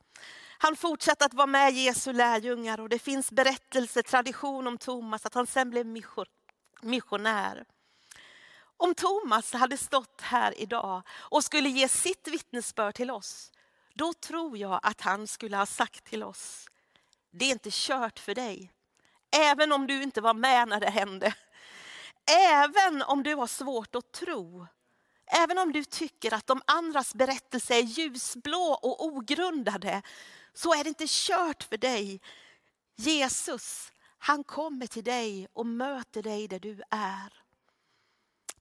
han 0.57 0.75
fortsatte 0.75 1.25
att 1.25 1.33
vara 1.33 1.47
med 1.47 1.73
Jesu 1.73 2.13
lärjungar 2.13 2.79
och 2.79 2.89
det 2.89 2.99
finns 2.99 3.31
berättelse, 3.31 4.03
tradition 4.03 4.67
om 4.67 4.77
Thomas, 4.77 5.25
att 5.25 5.33
han 5.33 5.47
sen 5.47 5.69
blev 5.69 5.85
missionär. 6.81 7.65
Om 8.77 8.95
Thomas 8.95 9.53
hade 9.53 9.77
stått 9.77 10.21
här 10.21 10.61
idag 10.61 11.01
och 11.09 11.43
skulle 11.43 11.69
ge 11.69 11.87
sitt 11.87 12.27
vittnesbörd 12.27 12.95
till 12.95 13.11
oss, 13.11 13.51
då 13.93 14.13
tror 14.13 14.57
jag 14.57 14.79
att 14.83 15.01
han 15.01 15.27
skulle 15.27 15.57
ha 15.57 15.65
sagt 15.65 16.03
till 16.03 16.23
oss, 16.23 16.67
det 17.31 17.45
är 17.45 17.51
inte 17.51 17.69
kört 17.71 18.19
för 18.19 18.35
dig. 18.35 18.71
Även 19.37 19.71
om 19.71 19.87
du 19.87 20.03
inte 20.03 20.21
var 20.21 20.33
med 20.33 20.67
när 20.67 20.79
det 20.79 20.89
hände. 20.89 21.33
Även 22.31 23.01
om 23.01 23.23
du 23.23 23.35
har 23.35 23.47
svårt 23.47 23.95
att 23.95 24.11
tro. 24.11 24.67
Även 25.25 25.57
om 25.57 25.71
du 25.71 25.83
tycker 25.83 26.33
att 26.33 26.47
de 26.47 26.61
andras 26.67 27.13
berättelser 27.15 27.75
är 27.75 27.81
ljusblå 27.81 28.79
och 28.81 29.05
ogrundade, 29.05 30.01
så 30.53 30.73
är 30.73 30.83
det 30.83 30.89
inte 30.89 31.05
kört 31.07 31.63
för 31.63 31.77
dig. 31.77 32.21
Jesus, 32.95 33.91
han 34.17 34.43
kommer 34.43 34.87
till 34.87 35.03
dig 35.03 35.47
och 35.53 35.65
möter 35.65 36.23
dig 36.23 36.47
där 36.47 36.59
du 36.59 36.81
är. 36.89 37.44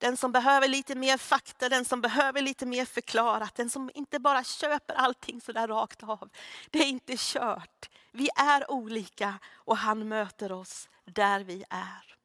Den 0.05 0.17
som 0.17 0.33
behöver 0.33 0.69
lite 0.69 0.95
mer 0.95 1.19
fakta, 1.19 1.69
den 1.69 1.85
som 1.85 2.01
behöver 2.01 2.43
lite 2.43 2.67
mer 2.67 2.85
förklarat, 2.85 3.55
den 3.55 3.71
som 3.71 3.91
inte 3.95 4.19
bara 4.19 4.45
köper 4.45 4.95
allting 4.95 5.41
sådär 5.41 5.69
rakt 5.69 6.03
av. 6.03 6.29
Det 6.71 6.79
är 6.79 6.87
inte 6.87 7.15
kört. 7.19 7.91
Vi 8.13 8.29
är 8.37 8.71
olika 8.71 9.35
och 9.55 9.77
han 9.77 10.09
möter 10.09 10.53
oss 10.53 10.89
där 11.05 11.41
vi 11.41 11.65
är. 11.71 12.17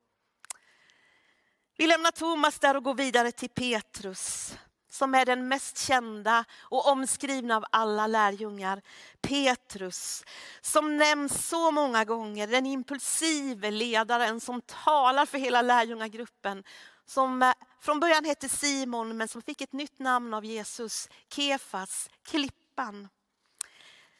Vi 1.77 1.87
lämnar 1.87 2.11
Thomas 2.11 2.59
där 2.59 2.77
och 2.77 2.83
går 2.83 2.95
vidare 2.95 3.31
till 3.31 3.49
Petrus 3.49 4.53
som 4.89 5.15
är 5.15 5.25
den 5.25 5.47
mest 5.47 5.77
kända 5.77 6.45
och 6.59 6.87
omskrivna 6.87 7.55
av 7.55 7.65
alla 7.71 8.07
lärjungar. 8.07 8.81
Petrus, 9.21 10.23
som 10.61 10.97
nämns 10.97 11.47
så 11.47 11.71
många 11.71 12.05
gånger, 12.05 12.47
den 12.47 12.65
impulsive 12.65 13.71
ledaren 13.71 14.39
som 14.39 14.61
talar 14.61 15.25
för 15.25 15.37
hela 15.37 15.61
lärjungagruppen 15.61 16.63
som 17.09 17.43
eh, 17.43 17.53
från 17.79 17.99
början 17.99 18.25
hette 18.25 18.49
Simon 18.49 19.17
men 19.17 19.27
som 19.27 19.41
fick 19.41 19.61
ett 19.61 19.73
nytt 19.73 19.99
namn 19.99 20.33
av 20.33 20.45
Jesus, 20.45 21.09
Kefas, 21.29 22.09
klippan. 22.23 23.07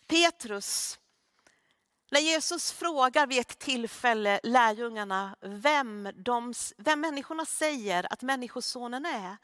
Petrus. 0.08 1.00
När 2.12 2.19
Jesus 2.19 2.72
frågar 2.72 3.27
vid 3.27 3.39
ett 3.39 3.60
tillfälle 3.60 4.39
lärjungarna 4.43 5.36
vem, 5.41 6.10
de, 6.15 6.53
vem 6.77 7.01
människorna 7.01 7.46
säger 7.46 8.13
att 8.13 8.22
Människosonen 8.22 9.05
är, 9.05 9.38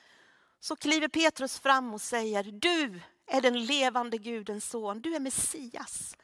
så 0.60 0.76
kliver 0.76 1.08
Petrus 1.08 1.60
fram 1.60 1.94
och 1.94 2.02
säger, 2.02 2.44
du 2.44 3.02
är 3.28 3.42
den 3.42 3.66
levande 3.66 4.18
Gudens 4.18 4.70
son, 4.70 5.02
du 5.02 5.16
är 5.16 5.20
Messias. 5.20 6.18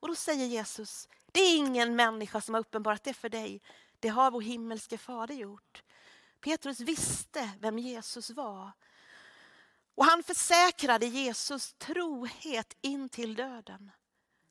Och 0.00 0.08
då 0.08 0.14
säger 0.14 0.46
Jesus, 0.46 1.08
det 1.32 1.40
är 1.40 1.56
ingen 1.56 1.96
människa 1.96 2.40
som 2.40 2.54
har 2.54 2.60
uppenbarat 2.60 3.04
det 3.04 3.14
för 3.14 3.28
dig, 3.28 3.62
det 4.00 4.08
har 4.08 4.30
vår 4.30 4.40
himmelske 4.40 4.98
fader 4.98 5.34
gjort. 5.34 5.82
Petrus 6.46 6.80
visste 6.80 7.50
vem 7.60 7.78
Jesus 7.78 8.30
var. 8.30 8.72
Och 9.94 10.04
han 10.04 10.22
försäkrade 10.22 11.06
Jesus 11.06 11.74
trohet 11.78 12.76
in 12.80 13.08
till 13.08 13.34
döden. 13.34 13.90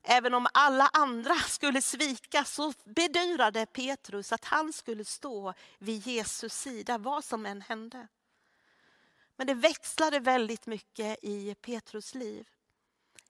Även 0.02 0.34
om 0.34 0.46
alla 0.54 0.90
andra 0.92 1.34
skulle 1.34 1.82
svika 1.82 2.44
så 2.44 2.72
bedyrade 2.84 3.66
Petrus 3.66 4.32
att 4.32 4.44
han 4.44 4.72
skulle 4.72 5.04
stå 5.04 5.54
vid 5.78 6.06
Jesus 6.06 6.52
sida 6.52 6.98
vad 6.98 7.24
som 7.24 7.46
än 7.46 7.62
hände. 7.62 8.08
Men 9.36 9.46
det 9.46 9.54
växlade 9.54 10.20
väldigt 10.20 10.66
mycket 10.66 11.18
i 11.22 11.54
Petrus 11.54 12.14
liv. 12.14 12.48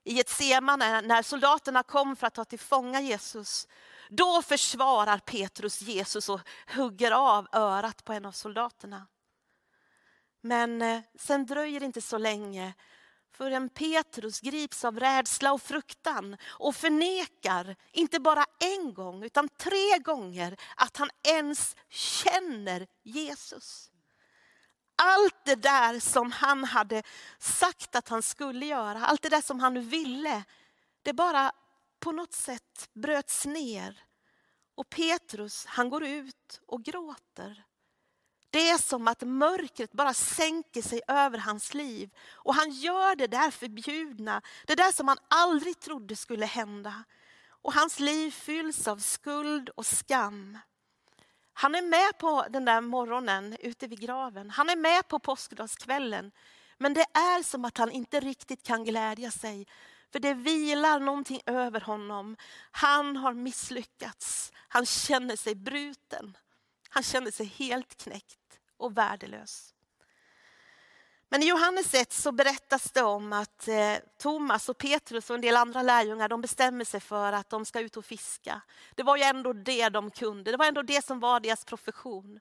I 0.07 0.19
ett 0.19 0.29
semane 0.29 1.01
när 1.01 1.21
soldaterna 1.21 1.83
kom 1.83 2.15
för 2.15 2.27
att 2.27 2.33
ta 2.33 2.45
till 2.45 2.59
fånga 2.59 3.01
Jesus 3.01 3.67
då 4.09 4.41
försvarar 4.41 5.17
Petrus 5.17 5.81
Jesus 5.81 6.29
och 6.29 6.39
hugger 6.75 7.11
av 7.11 7.47
örat 7.51 8.03
på 8.03 8.13
en 8.13 8.25
av 8.25 8.31
soldaterna. 8.31 9.07
Men 10.41 10.81
eh, 10.81 11.01
sen 11.19 11.45
dröjer 11.45 11.79
det 11.79 11.85
inte 11.85 12.01
så 12.01 12.17
länge 12.17 12.73
förrän 13.31 13.69
Petrus 13.69 14.39
grips 14.39 14.85
av 14.85 14.99
rädsla 14.99 15.53
och 15.53 15.61
fruktan 15.61 16.37
och 16.45 16.75
förnekar, 16.75 17.75
inte 17.91 18.19
bara 18.19 18.45
en 18.59 18.93
gång 18.93 19.23
utan 19.23 19.49
tre 19.49 19.97
gånger, 19.99 20.57
att 20.75 20.97
han 20.97 21.09
ens 21.23 21.75
känner 21.89 22.87
Jesus. 23.03 23.91
Allt 24.97 25.45
det 25.45 25.55
där 25.55 25.99
som 25.99 26.31
han 26.31 26.63
hade 26.63 27.03
sagt 27.39 27.95
att 27.95 28.09
han 28.09 28.21
skulle 28.23 28.65
göra, 28.65 29.05
allt 29.05 29.21
det 29.21 29.29
där 29.29 29.41
som 29.41 29.59
han 29.59 29.89
ville, 29.89 30.43
det 31.03 31.13
bara 31.13 31.51
på 31.99 32.11
något 32.11 32.33
sätt 32.33 32.89
bröts 32.93 33.45
ner. 33.45 34.03
Och 34.75 34.89
Petrus 34.89 35.65
han 35.65 35.89
går 35.89 36.03
ut 36.03 36.61
och 36.67 36.83
gråter. 36.83 37.63
Det 38.49 38.69
är 38.69 38.77
som 38.77 39.07
att 39.07 39.21
mörkret 39.21 39.91
bara 39.91 40.13
sänker 40.13 40.81
sig 40.81 41.01
över 41.07 41.37
hans 41.37 41.73
liv. 41.73 42.09
Och 42.31 42.55
han 42.55 42.71
gör 42.71 43.15
det 43.15 43.27
där 43.27 43.51
förbjudna, 43.51 44.41
det 44.67 44.75
där 44.75 44.91
som 44.91 45.07
han 45.07 45.17
aldrig 45.27 45.79
trodde 45.79 46.15
skulle 46.15 46.45
hända. 46.45 47.03
Och 47.49 47.73
hans 47.73 47.99
liv 47.99 48.31
fylls 48.31 48.87
av 48.87 48.97
skuld 48.97 49.69
och 49.69 49.85
skam. 49.85 50.57
Han 51.59 51.75
är 51.75 51.81
med 51.81 52.17
på 52.17 52.45
den 52.49 52.65
där 52.65 52.81
morgonen 52.81 53.57
ute 53.59 53.87
vid 53.87 53.99
graven. 53.99 54.49
Han 54.49 54.69
är 54.69 54.75
med 54.75 55.07
på 55.07 55.19
påskdagskvällen. 55.19 56.31
Men 56.77 56.93
det 56.93 57.05
är 57.13 57.43
som 57.43 57.65
att 57.65 57.77
han 57.77 57.91
inte 57.91 58.19
riktigt 58.19 58.63
kan 58.63 58.83
glädja 58.83 59.31
sig 59.31 59.67
för 60.11 60.19
det 60.19 60.33
vilar 60.33 60.99
någonting 60.99 61.41
över 61.45 61.81
honom. 61.81 62.37
Han 62.71 63.17
har 63.17 63.33
misslyckats. 63.33 64.51
Han 64.67 64.85
känner 64.85 65.35
sig 65.35 65.55
bruten. 65.55 66.37
Han 66.89 67.03
känner 67.03 67.31
sig 67.31 67.45
helt 67.45 68.03
knäckt 68.03 68.59
och 68.77 68.97
värdelös. 68.97 69.73
Men 71.29 71.43
i 71.43 71.47
Johannes 71.47 71.93
1 71.93 72.13
så 72.13 72.31
berättas 72.31 72.91
det 72.91 73.01
om 73.01 73.33
att 73.33 73.67
eh, 73.67 73.93
Thomas 74.17 74.69
och 74.69 74.77
Petrus 74.77 75.29
och 75.29 75.35
en 75.35 75.41
del 75.41 75.55
andra 75.55 75.81
lärjungar 75.81 76.29
de 76.29 76.41
bestämmer 76.41 76.85
sig 76.85 76.99
för 76.99 77.33
att 77.33 77.49
de 77.49 77.65
ska 77.65 77.79
ut 77.79 77.97
och 77.97 78.05
fiska. 78.05 78.61
Det 78.95 79.03
var 79.03 79.17
ju 79.17 79.23
ändå 79.23 79.53
det 79.53 79.89
de 79.89 80.11
kunde, 80.11 80.51
det 80.51 80.57
var 80.57 80.65
ändå 80.65 80.81
det 80.81 81.05
som 81.05 81.19
var 81.19 81.39
deras 81.39 81.65
profession. 81.65 82.39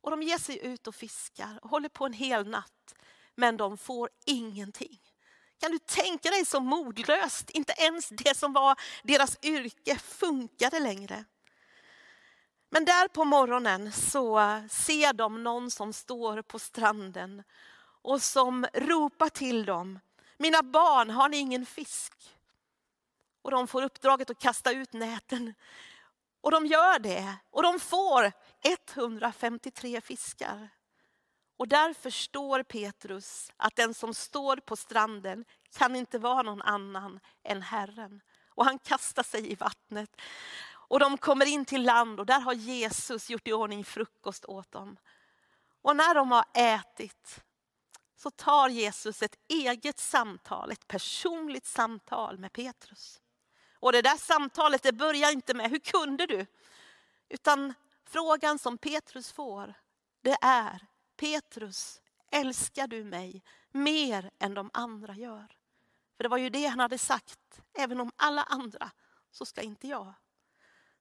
Och 0.00 0.10
de 0.10 0.22
ger 0.22 0.38
sig 0.38 0.66
ut 0.66 0.86
och 0.86 0.94
fiskar 0.94 1.58
och 1.62 1.70
håller 1.70 1.88
på 1.88 2.06
en 2.06 2.12
hel 2.12 2.48
natt. 2.48 2.94
men 3.34 3.56
de 3.56 3.78
får 3.78 4.08
ingenting. 4.26 5.00
Kan 5.60 5.70
du 5.70 5.78
tänka 5.78 6.30
dig 6.30 6.44
så 6.44 6.60
modlöst? 6.60 7.50
Inte 7.50 7.74
ens 7.78 8.08
det 8.08 8.36
som 8.36 8.52
var 8.52 8.80
deras 9.02 9.38
yrke 9.42 9.98
funkade 9.98 10.80
längre. 10.80 11.24
Men 12.70 12.84
där 12.84 13.08
på 13.08 13.24
morgonen 13.24 13.92
så 13.92 14.40
ser 14.70 15.12
de 15.12 15.42
någon 15.42 15.70
som 15.70 15.92
står 15.92 16.42
på 16.42 16.58
stranden 16.58 17.42
och 18.02 18.22
som 18.22 18.66
ropar 18.74 19.28
till 19.28 19.64
dem. 19.64 19.98
Mina 20.38 20.62
barn, 20.62 21.10
har 21.10 21.28
ni 21.28 21.36
ingen 21.36 21.66
fisk? 21.66 22.12
Och 23.42 23.50
de 23.50 23.66
får 23.66 23.82
uppdraget 23.82 24.30
att 24.30 24.38
kasta 24.38 24.72
ut 24.72 24.92
näten. 24.92 25.54
Och 26.40 26.50
de 26.50 26.66
gör 26.66 26.98
det 26.98 27.36
och 27.50 27.62
de 27.62 27.80
får 27.80 28.32
153 28.62 30.00
fiskar. 30.00 30.68
Och 31.56 31.68
där 31.68 31.94
förstår 31.94 32.62
Petrus 32.62 33.52
att 33.56 33.76
den 33.76 33.94
som 33.94 34.14
står 34.14 34.56
på 34.56 34.76
stranden 34.76 35.44
kan 35.72 35.96
inte 35.96 36.18
vara 36.18 36.42
någon 36.42 36.62
annan 36.62 37.20
än 37.42 37.62
Herren. 37.62 38.20
Och 38.48 38.64
han 38.64 38.78
kastar 38.78 39.22
sig 39.22 39.52
i 39.52 39.54
vattnet. 39.54 40.20
Och 40.72 41.00
de 41.00 41.18
kommer 41.18 41.46
in 41.46 41.64
till 41.64 41.82
land 41.82 42.20
och 42.20 42.26
där 42.26 42.40
har 42.40 42.52
Jesus 42.52 43.30
gjort 43.30 43.48
i 43.48 43.52
ordning 43.52 43.84
frukost 43.84 44.44
åt 44.44 44.72
dem. 44.72 44.96
Och 45.82 45.96
när 45.96 46.14
de 46.14 46.30
har 46.32 46.44
ätit 46.54 47.44
så 48.22 48.30
tar 48.30 48.68
Jesus 48.68 49.22
ett 49.22 49.36
eget 49.48 49.98
samtal, 49.98 50.72
ett 50.72 50.88
personligt 50.88 51.66
samtal 51.66 52.38
med 52.38 52.52
Petrus. 52.52 53.20
Och 53.74 53.92
det 53.92 54.02
där 54.02 54.16
samtalet 54.16 54.82
det 54.82 54.92
börjar 54.92 55.32
inte 55.32 55.54
med, 55.54 55.70
hur 55.70 55.78
kunde 55.78 56.26
du? 56.26 56.46
Utan 57.28 57.74
frågan 58.04 58.58
som 58.58 58.78
Petrus 58.78 59.32
får, 59.32 59.74
det 60.22 60.36
är, 60.42 60.86
Petrus, 61.16 62.00
älskar 62.30 62.86
du 62.86 63.04
mig 63.04 63.42
mer 63.70 64.30
än 64.38 64.54
de 64.54 64.70
andra 64.72 65.14
gör? 65.14 65.56
För 66.16 66.22
det 66.22 66.28
var 66.28 66.38
ju 66.38 66.50
det 66.50 66.66
han 66.66 66.80
hade 66.80 66.98
sagt, 66.98 67.60
även 67.78 68.00
om 68.00 68.12
alla 68.16 68.42
andra 68.42 68.90
så 69.30 69.46
ska 69.46 69.60
inte 69.60 69.88
jag. 69.88 70.14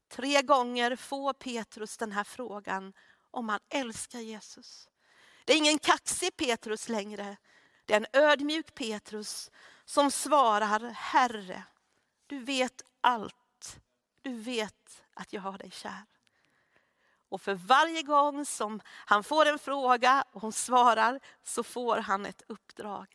Tre 0.08 0.42
gånger 0.42 0.96
får 0.96 1.34
Petrus 1.34 1.98
den 1.98 2.12
här 2.12 2.24
frågan 2.24 2.94
om 3.32 3.50
han 3.50 3.60
älskar 3.70 4.20
Jesus. 4.20 4.90
Det 5.50 5.54
är 5.54 5.58
ingen 5.58 5.80
kaxig 5.80 6.38
Petrus 6.38 6.90
längre. 6.90 7.38
Det 7.86 7.94
är 7.94 7.98
en 7.98 8.24
ödmjuk 8.24 8.76
Petrus 8.76 9.52
som 9.86 10.12
svarar 10.12 10.80
Herre, 10.80 11.64
du 12.28 12.40
vet 12.40 12.82
allt. 13.02 13.80
Du 14.22 14.34
vet 14.34 15.04
att 15.14 15.34
jag 15.34 15.42
har 15.42 15.58
dig 15.58 15.72
kär. 15.72 16.06
Och 17.30 17.42
för 17.42 17.54
varje 17.54 18.02
gång 18.02 18.46
som 18.46 18.82
han 18.88 19.24
får 19.24 19.46
en 19.46 19.60
fråga 19.60 20.24
och 20.32 20.42
hon 20.42 20.54
svarar 20.54 21.20
så 21.44 21.64
får 21.64 21.98
han 21.98 22.26
ett 22.26 22.42
uppdrag. 22.48 23.08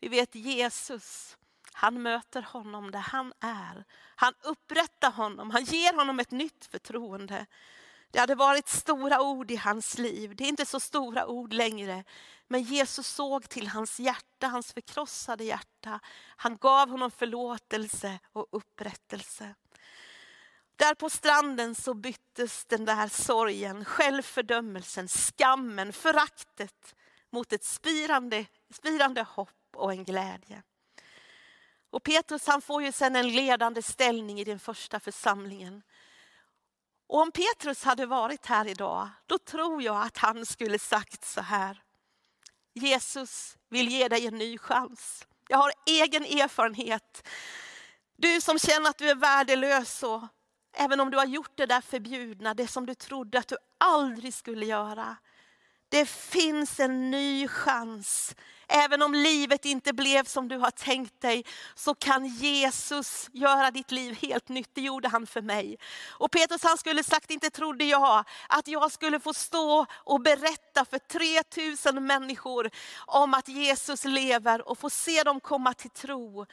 Vi 0.00 0.08
vet 0.08 0.34
Jesus, 0.34 1.36
han 1.72 2.02
möter 2.02 2.42
honom 2.42 2.90
där 2.90 2.98
han 2.98 3.32
är. 3.40 3.84
Han 4.16 4.34
upprättar 4.42 5.10
honom, 5.10 5.50
han 5.50 5.64
ger 5.64 5.94
honom 5.94 6.20
ett 6.20 6.30
nytt 6.30 6.64
förtroende. 6.64 7.46
Det 8.10 8.18
hade 8.18 8.34
varit 8.34 8.68
stora 8.68 9.22
ord 9.22 9.50
i 9.50 9.56
hans 9.56 9.98
liv. 9.98 10.36
Det 10.36 10.44
är 10.44 10.48
inte 10.48 10.66
så 10.66 10.80
stora 10.80 11.26
ord 11.26 11.52
längre. 11.52 12.04
Men 12.48 12.62
Jesus 12.62 13.06
såg 13.06 13.48
till 13.48 13.68
hans 13.68 14.00
hjärta, 14.00 14.46
hans 14.46 14.72
förkrossade 14.72 15.44
hjärta. 15.44 16.00
Han 16.36 16.56
gav 16.56 16.88
honom 16.88 17.10
förlåtelse 17.10 18.18
och 18.32 18.46
upprättelse. 18.50 19.54
Där 20.76 20.94
på 20.94 21.10
stranden 21.10 21.74
så 21.74 21.94
byttes 21.94 22.64
den 22.64 22.84
där 22.84 23.08
sorgen, 23.08 23.84
självfördömelsen, 23.84 25.08
skammen, 25.08 25.92
föraktet 25.92 26.94
mot 27.30 27.52
ett 27.52 27.64
spirande, 27.64 28.46
spirande 28.74 29.22
hopp 29.22 29.76
och 29.76 29.92
en 29.92 30.04
glädje. 30.04 30.62
Och 31.90 32.02
Petrus 32.02 32.46
han 32.46 32.62
får 32.62 32.82
ju 32.82 32.92
sen 32.92 33.16
en 33.16 33.28
ledande 33.28 33.82
ställning 33.82 34.40
i 34.40 34.44
den 34.44 34.58
första 34.58 35.00
församlingen. 35.00 35.82
Och 37.10 37.20
om 37.20 37.32
Petrus 37.32 37.84
hade 37.84 38.06
varit 38.06 38.46
här 38.46 38.68
idag, 38.68 39.08
då 39.26 39.38
tror 39.38 39.82
jag 39.82 40.02
att 40.02 40.16
han 40.16 40.46
skulle 40.46 40.78
sagt 40.78 41.24
så 41.24 41.40
här. 41.40 41.82
Jesus 42.74 43.56
vill 43.70 43.88
ge 43.88 44.08
dig 44.08 44.26
en 44.26 44.38
ny 44.38 44.58
chans. 44.58 45.26
Jag 45.48 45.58
har 45.58 45.72
egen 45.86 46.22
erfarenhet. 46.22 47.28
Du 48.16 48.40
som 48.40 48.58
känner 48.58 48.90
att 48.90 48.98
du 48.98 49.10
är 49.10 49.14
värdelös 49.14 50.02
och 50.02 50.22
även 50.76 51.00
om 51.00 51.10
du 51.10 51.16
har 51.16 51.26
gjort 51.26 51.52
det 51.56 51.66
där 51.66 51.80
förbjudna, 51.80 52.54
det 52.54 52.68
som 52.68 52.86
du 52.86 52.94
trodde 52.94 53.38
att 53.38 53.48
du 53.48 53.56
aldrig 53.78 54.34
skulle 54.34 54.66
göra. 54.66 55.16
Det 55.88 56.08
finns 56.08 56.80
en 56.80 57.10
ny 57.10 57.48
chans. 57.48 58.36
Även 58.72 59.02
om 59.02 59.14
livet 59.14 59.64
inte 59.64 59.92
blev 59.92 60.24
som 60.24 60.48
du 60.48 60.56
har 60.56 60.70
tänkt 60.70 61.20
dig 61.20 61.44
så 61.74 61.94
kan 61.94 62.26
Jesus 62.26 63.28
göra 63.32 63.70
ditt 63.70 63.90
liv 63.90 64.18
helt 64.22 64.48
nytt. 64.48 64.70
Det 64.72 64.80
gjorde 64.80 65.08
han 65.08 65.26
för 65.26 65.42
mig. 65.42 65.76
Och 66.08 66.30
Petrus 66.30 66.62
han 66.62 66.78
skulle 66.78 67.04
sagt, 67.04 67.30
inte 67.30 67.50
trodde 67.50 67.84
jag 67.84 68.24
att 68.48 68.68
jag 68.68 68.92
skulle 68.92 69.20
få 69.20 69.34
stå 69.34 69.86
och 69.92 70.20
berätta 70.20 70.84
för 70.84 70.98
3000 70.98 72.06
människor 72.06 72.70
om 73.06 73.34
att 73.34 73.48
Jesus 73.48 74.04
lever 74.04 74.68
och 74.68 74.78
få 74.78 74.90
se 74.90 75.22
dem 75.22 75.40
komma 75.40 75.74
till 75.74 75.90
tro. 75.90 76.46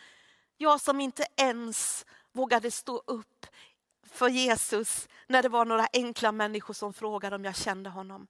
Jag 0.58 0.82
som 0.82 1.02
inte 1.02 1.26
ens 1.38 2.06
vågade 2.34 2.72
stå 2.72 3.04
upp 3.08 3.46
för 4.12 4.30
Jesus 4.30 5.08
när 5.28 5.44
det 5.44 5.50
var 5.50 5.66
några 5.66 5.88
enkla 5.94 6.32
människor 6.32 6.74
som 6.74 6.94
frågade 6.94 7.36
om 7.36 7.46
jag 7.46 7.56
kände 7.56 7.90
honom. 7.90 8.28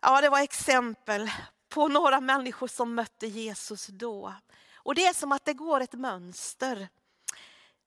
Ja, 0.00 0.20
det 0.20 0.28
var 0.28 0.40
exempel 0.40 1.30
på 1.76 1.88
några 1.88 2.20
människor 2.20 2.68
som 2.68 2.94
mötte 2.94 3.26
Jesus 3.26 3.86
då. 3.86 4.34
Och 4.74 4.94
det 4.94 5.06
är 5.06 5.12
som 5.12 5.32
att 5.32 5.44
det 5.44 5.54
går 5.54 5.80
ett 5.80 5.92
mönster. 5.92 6.88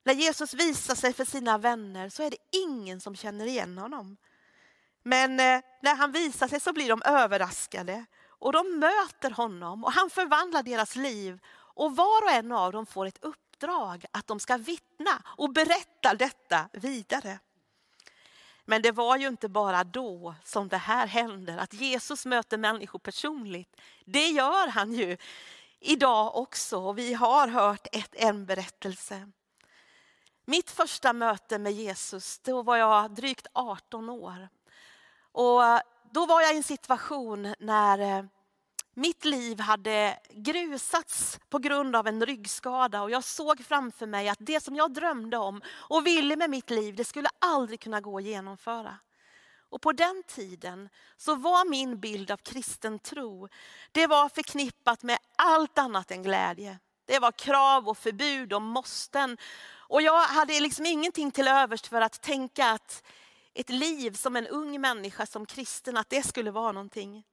När 0.04 0.13
Jesus 0.13 0.54
visar 0.54 0.95
sig 0.95 1.13
för 1.13 1.25
sina 1.25 1.58
vänner 1.58 2.10
så 2.10 2.23
är 2.23 2.30
det 2.30 2.38
ingen 2.52 3.02
som 3.02 3.15
känner 3.15 3.45
igen 3.45 3.78
honom. 3.78 4.17
Men 5.04 5.39
eh, 5.39 5.62
när 5.82 5.95
han 5.95 6.12
visar 6.12 6.47
sig 6.47 6.60
så 6.60 6.73
blir 6.73 6.89
de 6.89 7.02
överraskade 7.06 8.06
och 8.28 8.54
de 8.54 8.80
möter 8.80 9.32
honom 9.32 9.84
och 9.84 9.91
han 9.91 10.10
förvandlar 10.10 10.63
deras 10.63 10.95
liv. 10.95 11.39
Och 11.52 11.95
var 11.95 12.23
och 12.23 12.32
en 12.32 12.52
av 12.52 12.71
dem 12.71 12.86
får 12.86 13.06
ett 13.06 13.23
uppdrag 13.23 14.06
att 14.12 14.28
de 14.28 14.39
ska 14.39 14.58
vittna 14.58 15.23
och 15.25 15.54
berätta 15.54 16.13
detta 16.13 16.69
vidare. 16.73 17.39
Men 18.69 18.82
det 18.82 18.91
var 18.91 19.17
ju 19.17 19.27
inte 19.27 19.49
bara 19.49 19.84
då 19.84 20.36
som 20.43 20.67
det 20.67 20.77
här 20.77 21.08
händer, 21.08 21.58
att 21.58 21.73
Jesus 21.73 22.25
möter 22.25 22.58
människor 22.58 22.99
personligt. 22.99 23.82
Det 24.05 24.27
gör 24.27 24.67
han 24.67 24.93
ju 24.93 25.17
idag 25.79 26.36
också 26.36 26.79
och 26.79 26.97
vi 26.97 27.13
har 27.13 27.47
hört 27.47 27.88
ett, 27.91 28.15
en 28.15 28.45
berättelse. 28.45 29.32
Mitt 30.45 30.71
första 30.71 31.13
möte 31.13 31.60
med 31.60 31.71
Jesus, 31.71 32.39
då 32.39 32.62
var 32.62 32.77
jag 32.77 33.12
drygt 33.12 33.47
18 33.53 34.10
år. 34.10 34.49
Och 35.32 35.62
då 36.12 36.25
var 36.25 36.41
jag 36.41 36.53
i 36.53 36.58
en 36.58 36.63
situation 36.63 37.55
när 37.60 37.99
eh, 37.99 38.25
mitt 38.93 39.25
liv 39.25 39.60
hade 39.60 40.19
grusats 40.30 41.39
på 41.49 41.58
grund 41.60 41.95
av 41.95 42.08
en 42.08 42.25
ryggskada 42.25 43.02
och 43.02 43.12
jag 43.12 43.23
såg 43.23 43.65
framför 43.65 44.08
mig 44.08 44.30
att 44.30 44.38
det 44.41 44.63
som 44.63 44.75
jag 44.75 44.93
drömde 44.93 45.38
om 45.38 45.62
och 45.67 46.08
ville 46.08 46.36
med 46.36 46.49
mitt 46.49 46.69
liv, 46.69 46.95
det 46.95 47.06
skulle 47.06 47.30
aldrig 47.39 47.80
kunna 47.80 48.02
gå 48.02 48.17
att 48.17 48.23
genomföra. 48.23 48.97
Och 49.69 49.82
på 49.82 49.91
den 49.91 50.23
tiden 50.28 50.89
så 51.17 51.36
var 51.36 51.69
min 51.69 51.99
bild 51.99 52.32
av 52.32 52.38
kristen 52.38 52.99
tro, 52.99 53.47
det 53.91 54.08
var 54.08 54.30
förknippat 54.30 55.04
med 55.04 55.17
allt 55.36 55.78
annat 55.78 56.12
än 56.12 56.23
glädje. 56.23 56.80
Det 57.06 57.19
var 57.19 57.32
krav 57.32 57.89
och 57.89 57.97
förbud 57.97 58.54
och 58.54 58.62
måsten. 58.62 59.38
Och 59.71 60.02
jag 60.02 60.19
hade 60.19 60.60
liksom 60.60 60.86
ingenting 60.86 61.32
till 61.32 61.47
övers 61.47 61.82
för 61.82 62.02
att 62.02 62.21
tänka 62.21 62.71
att 62.71 63.04
ett 63.54 63.69
liv 63.69 64.12
som 64.12 64.36
en 64.36 64.47
ung 64.47 64.82
människa 64.82 65.25
som 65.25 65.45
kristen, 65.45 65.97
att 65.97 66.10
det 66.10 66.28
skulle 66.28 66.52
vara 66.52 66.71
någonting. 66.71 67.23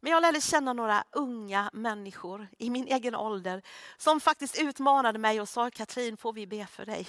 Men 0.00 0.12
jag 0.12 0.22
lärde 0.22 0.40
känna 0.40 0.72
några 0.72 1.04
unga 1.12 1.70
människor 1.72 2.48
i 2.58 2.70
min 2.70 2.86
egen 2.86 3.14
ålder 3.14 3.62
som 3.96 4.20
faktiskt 4.20 4.58
utmanade 4.58 5.18
mig 5.18 5.40
och 5.40 5.48
sa 5.48 5.70
Katrin, 5.70 6.16
får 6.16 6.32
vi 6.32 6.46
be 6.46 6.66
för 6.66 6.86
dig? 6.86 7.06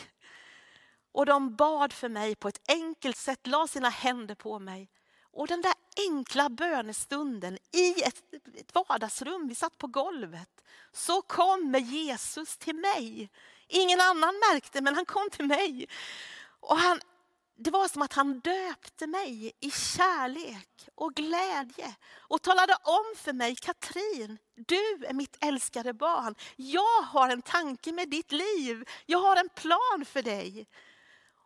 Och 1.11 1.25
de 1.25 1.55
bad 1.55 1.93
för 1.93 2.09
mig 2.09 2.35
på 2.35 2.47
ett 2.47 2.61
enkelt 2.67 3.17
sätt, 3.17 3.47
la 3.47 3.67
sina 3.67 3.89
händer 3.89 4.35
på 4.35 4.59
mig. 4.59 4.89
Och 5.31 5.47
den 5.47 5.61
där 5.61 5.73
enkla 6.09 6.49
bönestunden 6.49 7.57
i 7.71 8.03
ett, 8.03 8.23
ett 8.55 8.75
vardagsrum, 8.75 9.47
vi 9.47 9.55
satt 9.55 9.77
på 9.77 9.87
golvet, 9.87 10.63
så 10.91 11.21
kommer 11.21 11.79
Jesus 11.79 12.57
till 12.57 12.75
mig. 12.75 13.29
Ingen 13.67 14.01
annan 14.01 14.35
märkte, 14.51 14.81
men 14.81 14.95
han 14.95 15.05
kom 15.05 15.29
till 15.31 15.45
mig. 15.45 15.87
Och 16.59 16.77
han 16.77 16.99
det 17.57 17.71
var 17.71 17.87
som 17.87 18.01
att 18.01 18.13
han 18.13 18.39
döpte 18.39 19.07
mig 19.07 19.51
i 19.59 19.71
kärlek 19.71 20.89
och 20.95 21.13
glädje 21.13 21.95
och 22.17 22.41
talade 22.41 22.73
om 22.83 23.13
för 23.15 23.33
mig, 23.33 23.55
Katrin, 23.55 24.37
du 24.55 25.05
är 25.07 25.13
mitt 25.13 25.37
älskade 25.41 25.93
barn. 25.93 26.35
Jag 26.55 27.01
har 27.01 27.29
en 27.29 27.41
tanke 27.41 27.91
med 27.91 28.09
ditt 28.09 28.31
liv. 28.31 28.89
Jag 29.05 29.19
har 29.19 29.35
en 29.35 29.49
plan 29.49 30.05
för 30.05 30.21
dig. 30.21 30.67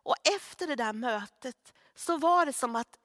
Och 0.03 0.15
efter 0.35 0.67
det 0.67 0.75
där 0.75 0.93
mötet 0.93 1.73
så 1.95 2.17
var 2.17 2.45
det 2.45 2.53
som 2.53 2.75
att 2.75 2.97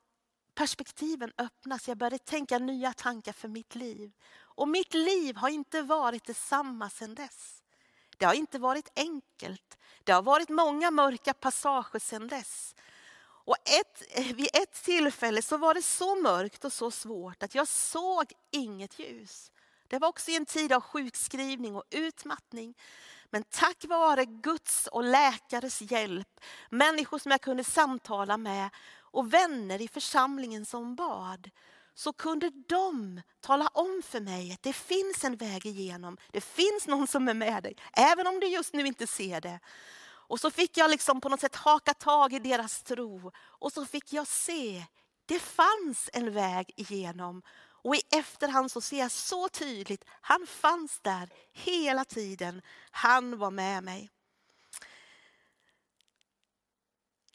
perspektiven 0.54 1.32
öppnas. 1.38 1.88
Jag 1.88 1.96
började 1.98 2.18
tänka 2.18 2.58
nya 2.58 2.92
tankar 2.92 3.32
för 3.32 3.48
mitt 3.48 3.74
liv. 3.74 4.12
Och 4.36 4.68
mitt 4.68 4.94
liv 4.94 5.36
har 5.36 5.48
inte 5.48 5.82
varit 5.82 6.24
detsamma 6.24 6.90
sedan 6.90 7.14
dess. 7.14 7.62
Det 8.18 8.24
har 8.24 8.34
inte 8.34 8.58
varit 8.58 8.88
enkelt. 8.96 9.78
Det 10.04 10.12
har 10.12 10.22
varit 10.22 10.48
många 10.48 10.90
mörka 10.90 11.34
passager 11.34 11.98
sedan 11.98 12.28
dess. 12.28 12.74
Och 13.46 13.56
ett, 13.64 14.02
eh, 14.10 14.36
vid 14.36 14.48
ett 14.52 14.82
tillfälle 14.84 15.42
så 15.42 15.56
var 15.56 15.74
det 15.74 15.82
så 15.82 16.14
mörkt 16.16 16.64
och 16.64 16.72
så 16.72 16.90
svårt 16.90 17.42
att 17.42 17.54
jag 17.54 17.68
såg 17.68 18.32
inget 18.50 18.98
ljus. 18.98 19.52
Det 19.88 19.98
var 19.98 20.08
också 20.08 20.30
i 20.30 20.36
en 20.36 20.46
tid 20.46 20.72
av 20.72 20.80
sjukskrivning 20.80 21.76
och 21.76 21.84
utmattning. 21.90 22.74
Men 23.30 23.44
tack 23.50 23.84
vare 23.84 24.24
Guds 24.24 24.86
och 24.86 25.04
läkares 25.04 25.82
hjälp, 25.82 26.40
människor 26.70 27.18
som 27.18 27.30
jag 27.30 27.40
kunde 27.40 27.64
samtala 27.64 28.36
med 28.36 28.70
och 28.98 29.34
vänner 29.34 29.82
i 29.82 29.88
församlingen 29.88 30.66
som 30.66 30.96
bad, 30.96 31.50
så 31.94 32.12
kunde 32.12 32.50
de 32.68 33.22
tala 33.40 33.68
om 33.68 34.02
för 34.04 34.20
mig 34.20 34.52
att 34.52 34.62
det 34.62 34.72
finns 34.72 35.24
en 35.24 35.36
väg 35.36 35.66
igenom. 35.66 36.16
Det 36.32 36.40
finns 36.40 36.86
någon 36.86 37.06
som 37.06 37.28
är 37.28 37.34
med 37.34 37.62
dig, 37.62 37.76
även 37.92 38.26
om 38.26 38.40
du 38.40 38.46
just 38.46 38.74
nu 38.74 38.86
inte 38.86 39.06
ser 39.06 39.40
det. 39.40 39.60
Och 40.28 40.40
så 40.40 40.50
fick 40.50 40.76
jag 40.76 40.90
liksom 40.90 41.20
på 41.20 41.28
något 41.28 41.40
sätt 41.40 41.56
haka 41.56 41.94
tag 41.94 42.32
i 42.32 42.38
deras 42.38 42.82
tro 42.82 43.32
och 43.36 43.72
så 43.72 43.86
fick 43.86 44.12
jag 44.12 44.26
se, 44.26 44.84
det 45.26 45.38
fanns 45.38 46.10
en 46.12 46.32
väg 46.32 46.70
igenom. 46.76 47.42
Och 47.86 47.96
i 47.96 48.00
efterhand 48.10 48.70
så 48.70 48.80
ser 48.80 48.98
jag 48.98 49.10
så 49.10 49.48
tydligt, 49.48 50.04
han 50.20 50.46
fanns 50.46 51.00
där 51.00 51.28
hela 51.52 52.04
tiden. 52.04 52.62
Han 52.90 53.38
var 53.38 53.50
med 53.50 53.84
mig. 53.84 54.10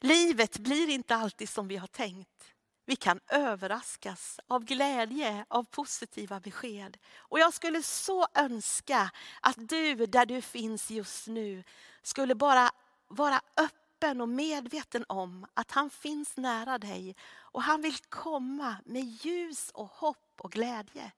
Livet 0.00 0.58
blir 0.58 0.88
inte 0.88 1.16
alltid 1.16 1.48
som 1.48 1.68
vi 1.68 1.76
har 1.76 1.86
tänkt. 1.86 2.52
Vi 2.84 2.96
kan 2.96 3.20
överraskas 3.28 4.40
av 4.46 4.64
glädje, 4.64 5.44
av 5.48 5.64
positiva 5.64 6.40
besked. 6.40 6.98
Och 7.16 7.38
jag 7.38 7.54
skulle 7.54 7.82
så 7.82 8.26
önska 8.34 9.10
att 9.40 9.68
du 9.68 10.06
där 10.06 10.26
du 10.26 10.42
finns 10.42 10.90
just 10.90 11.26
nu 11.26 11.64
skulle 12.02 12.34
bara 12.34 12.70
vara 13.14 13.40
öppen 13.56 14.20
och 14.20 14.28
medveten 14.28 15.04
om 15.08 15.46
att 15.54 15.70
han 15.70 15.90
finns 15.90 16.36
nära 16.36 16.78
dig 16.78 17.16
och 17.34 17.62
han 17.62 17.82
vill 17.82 17.96
komma 18.08 18.76
med 18.84 19.04
ljus 19.04 19.70
och 19.74 19.88
hopp 19.88 20.40
och 20.40 20.52
glädje. 20.52 21.12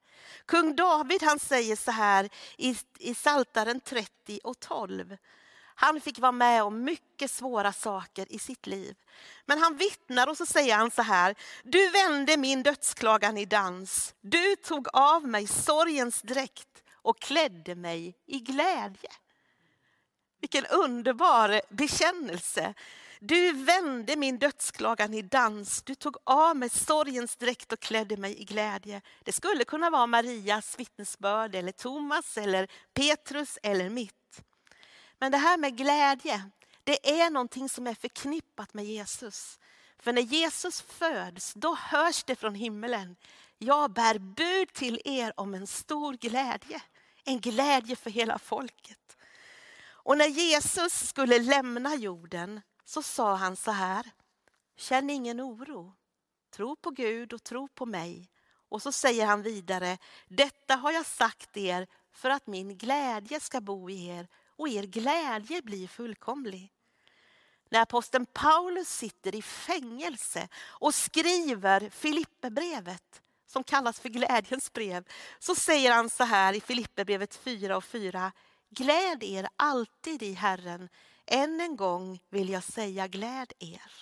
Kung 0.46 0.76
David 0.76 1.22
han 1.22 1.38
säger 1.38 1.76
så 1.76 1.90
här 1.90 2.28
i, 2.56 2.76
i 2.98 3.14
Saltaren 3.14 3.80
30 3.80 4.40
och 4.44 4.60
12. 4.60 5.16
Han 5.76 6.00
fick 6.00 6.18
vara 6.18 6.32
med 6.32 6.62
om 6.62 6.84
mycket 6.84 7.30
svåra 7.30 7.72
saker 7.72 8.32
i 8.32 8.38
sitt 8.38 8.66
liv. 8.66 8.96
Men 9.46 9.58
han 9.58 9.76
vittnar 9.76 10.28
och 10.28 10.36
så 10.36 10.46
säger 10.46 10.76
han 10.76 10.90
så 10.90 11.02
här. 11.02 11.34
Du 11.62 11.90
vände 11.90 12.36
min 12.36 12.62
dödsklagan 12.62 13.38
i 13.38 13.44
dans. 13.44 14.14
Du 14.20 14.56
tog 14.56 14.88
av 14.92 15.28
mig 15.28 15.46
sorgens 15.46 16.22
dräkt 16.22 16.82
och 16.92 17.20
klädde 17.20 17.74
mig 17.74 18.14
i 18.26 18.38
glädje. 18.38 19.10
Vilken 20.44 20.66
underbar 20.66 21.60
bekännelse. 21.68 22.74
Du 23.20 23.52
vände 23.52 24.16
min 24.16 24.38
dödsklagan 24.38 25.14
i 25.14 25.22
dans. 25.22 25.82
Du 25.82 25.94
tog 25.94 26.16
av 26.24 26.56
mig 26.56 26.68
sorgens 26.68 27.36
dräkt 27.36 27.72
och 27.72 27.80
klädde 27.80 28.16
mig 28.16 28.40
i 28.40 28.44
glädje. 28.44 29.02
Det 29.22 29.32
skulle 29.32 29.64
kunna 29.64 29.90
vara 29.90 30.06
Marias 30.06 30.78
vittnesbörd 30.78 31.54
eller 31.54 31.72
Thomas 31.72 32.38
eller 32.38 32.68
Petrus 32.94 33.58
eller 33.62 33.88
mitt. 33.88 34.42
Men 35.18 35.32
det 35.32 35.38
här 35.38 35.56
med 35.56 35.76
glädje, 35.76 36.50
det 36.84 37.20
är 37.22 37.30
någonting 37.30 37.68
som 37.68 37.86
är 37.86 37.94
förknippat 37.94 38.74
med 38.74 38.84
Jesus. 38.84 39.58
För 39.98 40.12
när 40.12 40.22
Jesus 40.22 40.80
föds, 40.82 41.54
då 41.54 41.74
hörs 41.74 42.24
det 42.24 42.36
från 42.36 42.54
himmelen. 42.54 43.16
Jag 43.58 43.92
bär 43.92 44.18
bud 44.18 44.72
till 44.72 45.00
er 45.04 45.32
om 45.36 45.54
en 45.54 45.66
stor 45.66 46.12
glädje. 46.12 46.82
En 47.24 47.40
glädje 47.40 47.96
för 47.96 48.10
hela 48.10 48.38
folket. 48.38 49.03
Och 50.04 50.18
när 50.18 50.28
Jesus 50.28 51.08
skulle 51.08 51.38
lämna 51.38 51.94
jorden 51.94 52.60
så 52.84 53.02
sa 53.02 53.34
han 53.34 53.56
så 53.56 53.70
här. 53.70 54.10
Känn 54.76 55.10
ingen 55.10 55.40
oro. 55.40 55.94
Tro 56.50 56.76
på 56.76 56.90
Gud 56.90 57.32
och 57.32 57.42
tro 57.42 57.68
på 57.68 57.86
mig. 57.86 58.30
Och 58.68 58.82
så 58.82 58.92
säger 58.92 59.26
han 59.26 59.42
vidare. 59.42 59.98
Detta 60.28 60.74
har 60.76 60.92
jag 60.92 61.06
sagt 61.06 61.56
er 61.56 61.86
för 62.12 62.30
att 62.30 62.46
min 62.46 62.78
glädje 62.78 63.40
ska 63.40 63.60
bo 63.60 63.90
i 63.90 64.06
er 64.06 64.28
och 64.56 64.68
er 64.68 64.82
glädje 64.82 65.62
blir 65.62 65.88
fullkomlig. 65.88 66.72
När 67.68 67.80
aposteln 67.80 68.26
Paulus 68.26 68.88
sitter 68.88 69.34
i 69.34 69.42
fängelse 69.42 70.48
och 70.64 70.94
skriver 70.94 71.90
Filipperbrevet 71.90 73.22
som 73.46 73.64
kallas 73.64 74.00
för 74.00 74.08
glädjens 74.08 74.72
brev 74.72 75.04
så 75.38 75.54
säger 75.54 75.92
han 75.92 76.10
så 76.10 76.24
här 76.24 76.52
i 76.52 76.60
Filipperbrevet 76.60 77.34
4 77.34 77.76
och 77.76 77.84
4. 77.84 78.32
Gläd 78.76 79.22
er 79.22 79.48
alltid 79.56 80.22
i 80.22 80.32
Herren. 80.32 80.88
Än 81.26 81.60
en 81.60 81.76
gång 81.76 82.20
vill 82.30 82.48
jag 82.48 82.64
säga 82.64 83.08
gläd 83.08 83.52
er. 83.58 83.92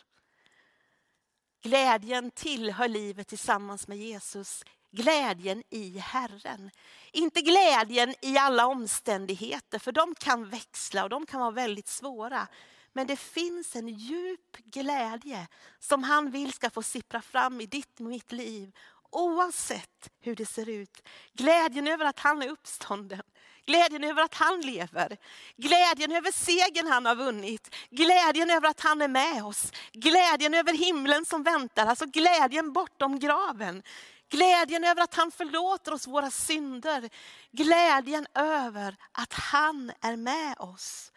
Glädjen 1.63 2.31
tillhör 2.31 2.89
livet 2.89 3.29
tillsammans 3.29 3.89
med 3.89 3.99
Jesus. 3.99 4.65
Glädjen 4.91 5.63
i 5.71 5.99
Herren. 5.99 6.71
Inte 7.13 7.41
glädjen 7.41 8.15
i 8.23 8.39
alla 8.39 8.67
omständigheter, 8.67 9.79
för 9.79 9.93
de 9.93 10.15
kan 10.15 10.49
växla 10.49 11.03
och 11.05 11.11
de 11.11 11.27
kan 11.27 11.41
vara 11.41 11.51
väldigt 11.51 11.89
svåra. 11.89 12.49
Men 12.93 13.07
det 13.07 13.17
finns 13.17 13.77
en 13.77 13.89
djup 13.89 14.57
glädje 14.57 15.49
som 15.79 16.03
han 16.03 16.31
vill 16.31 16.53
ska 16.53 16.71
få 16.71 16.83
sippra 16.83 17.23
fram 17.23 17.61
i 17.61 17.67
ditt 17.67 18.01
och 18.01 18.07
mitt 18.07 18.33
liv. 18.33 18.77
Oavsett 19.11 20.11
hur 20.21 20.37
det 20.37 20.47
ser 20.47 20.69
ut. 20.69 21.03
Glädjen 21.33 21.89
över 21.89 22.05
att 22.05 22.19
han 22.19 22.43
är 22.43 22.49
uppstånden. 22.49 23.23
Glädjen 23.67 24.05
över 24.05 24.23
att 24.23 24.35
han 24.35 24.61
lever. 24.61 25.17
Glädjen 25.57 26.13
över 26.13 26.33
segern 26.33 26.87
han 26.87 27.07
har 27.07 27.15
vunnit. 27.15 27.75
Glädjen 27.91 28.51
över 28.51 28.69
att 28.69 28.81
han 28.81 29.03
är 29.03 29.09
med 29.09 29.45
oss. 29.45 29.73
Glädjen 29.93 30.55
över 30.55 30.73
himlen 30.73 31.25
som 31.25 31.43
väntar. 31.43 31.87
Alltså 31.87 32.07
glädjen 32.07 32.73
bortom 32.73 33.19
graven. 33.19 33.83
Glädjen 34.31 34.85
över 34.85 35.03
att 35.03 35.15
han 35.15 35.31
förlåter 35.31 35.93
oss 35.93 36.07
våra 36.07 36.31
synder. 36.31 37.11
Glädjen 37.51 38.27
över 38.35 38.97
att 39.13 39.33
han 39.33 39.93
är 40.01 40.17
med 40.17 40.59
oss. 40.59 41.13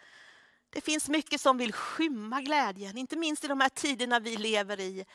Det 0.70 0.82
finns 0.82 1.10
mycket 1.10 1.42
som 1.42 1.58
vill 1.58 1.74
skymma 1.74 2.42
glädjen, 2.42 2.98
inte 2.98 3.16
minst 3.16 3.44
i 3.44 3.48
de 3.48 3.62
här 3.62 3.70
tiderna 3.70 4.20
vi 4.20 4.38
lever 4.38 4.80
i. 4.80 5.06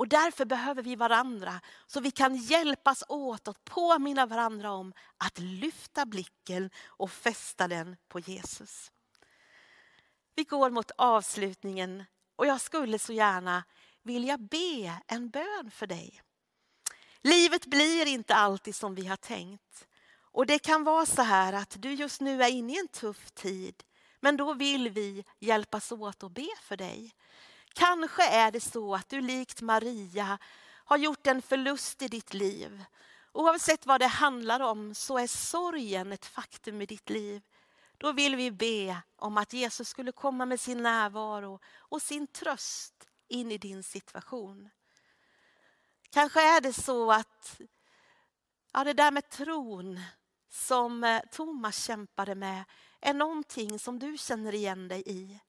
Och 0.00 0.08
därför 0.08 0.44
behöver 0.44 0.82
vi 0.82 0.96
varandra 0.96 1.60
så 1.86 2.00
vi 2.00 2.10
kan 2.10 2.36
hjälpas 2.36 3.04
åt 3.08 3.48
att 3.48 3.64
påminna 3.64 4.26
varandra 4.26 4.72
om 4.72 4.92
att 5.16 5.38
lyfta 5.38 6.06
blicken 6.06 6.70
och 6.86 7.10
fästa 7.10 7.68
den 7.68 7.96
på 8.08 8.20
Jesus. 8.20 8.92
Vi 10.34 10.44
går 10.44 10.70
mot 10.70 10.90
avslutningen 10.96 12.04
och 12.36 12.46
jag 12.46 12.60
skulle 12.60 12.98
så 12.98 13.12
gärna 13.12 13.64
vilja 14.02 14.38
be 14.38 15.00
en 15.06 15.30
bön 15.30 15.70
för 15.70 15.86
dig. 15.86 16.22
Livet 17.22 17.66
blir 17.66 18.06
inte 18.06 18.34
alltid 18.34 18.74
som 18.74 18.94
vi 18.94 19.06
har 19.06 19.16
tänkt. 19.16 19.86
Och 20.16 20.46
det 20.46 20.58
kan 20.58 20.84
vara 20.84 21.06
så 21.06 21.22
här 21.22 21.52
att 21.52 21.76
du 21.82 21.92
just 21.92 22.20
nu 22.20 22.42
är 22.42 22.50
inne 22.50 22.72
i 22.72 22.78
en 22.78 22.88
tuff 22.88 23.30
tid. 23.30 23.82
Men 24.20 24.36
då 24.36 24.54
vill 24.54 24.90
vi 24.90 25.24
hjälpas 25.38 25.92
åt 25.92 26.22
och 26.22 26.30
be 26.30 26.48
för 26.62 26.76
dig. 26.76 27.14
Kanske 27.74 28.28
är 28.28 28.50
det 28.50 28.60
så 28.60 28.94
att 28.94 29.08
du 29.08 29.20
likt 29.20 29.62
Maria 29.62 30.38
har 30.84 30.96
gjort 30.96 31.26
en 31.26 31.42
förlust 31.42 32.02
i 32.02 32.08
ditt 32.08 32.34
liv. 32.34 32.84
Oavsett 33.32 33.86
vad 33.86 34.00
det 34.00 34.06
handlar 34.06 34.60
om 34.60 34.94
så 34.94 35.18
är 35.18 35.26
sorgen 35.26 36.12
ett 36.12 36.26
faktum 36.26 36.82
i 36.82 36.86
ditt 36.86 37.10
liv. 37.10 37.42
Då 37.98 38.12
vill 38.12 38.36
vi 38.36 38.50
be 38.50 39.02
om 39.16 39.38
att 39.38 39.52
Jesus 39.52 39.88
skulle 39.88 40.12
komma 40.12 40.46
med 40.46 40.60
sin 40.60 40.82
närvaro 40.82 41.60
och 41.78 42.02
sin 42.02 42.26
tröst 42.26 43.08
in 43.28 43.52
i 43.52 43.58
din 43.58 43.82
situation. 43.82 44.70
Kanske 46.10 46.56
är 46.56 46.60
det 46.60 46.72
så 46.72 47.12
att 47.12 47.60
ja, 48.72 48.84
det 48.84 48.92
där 48.92 49.10
med 49.10 49.28
tron 49.28 50.00
som 50.48 51.04
eh, 51.04 51.20
Thomas 51.32 51.84
kämpade 51.84 52.34
med 52.34 52.64
är 53.00 53.14
någonting 53.14 53.78
som 53.78 53.98
du 53.98 54.18
känner 54.18 54.54
igen 54.54 54.88
dig 54.88 55.02
i. 55.06 55.40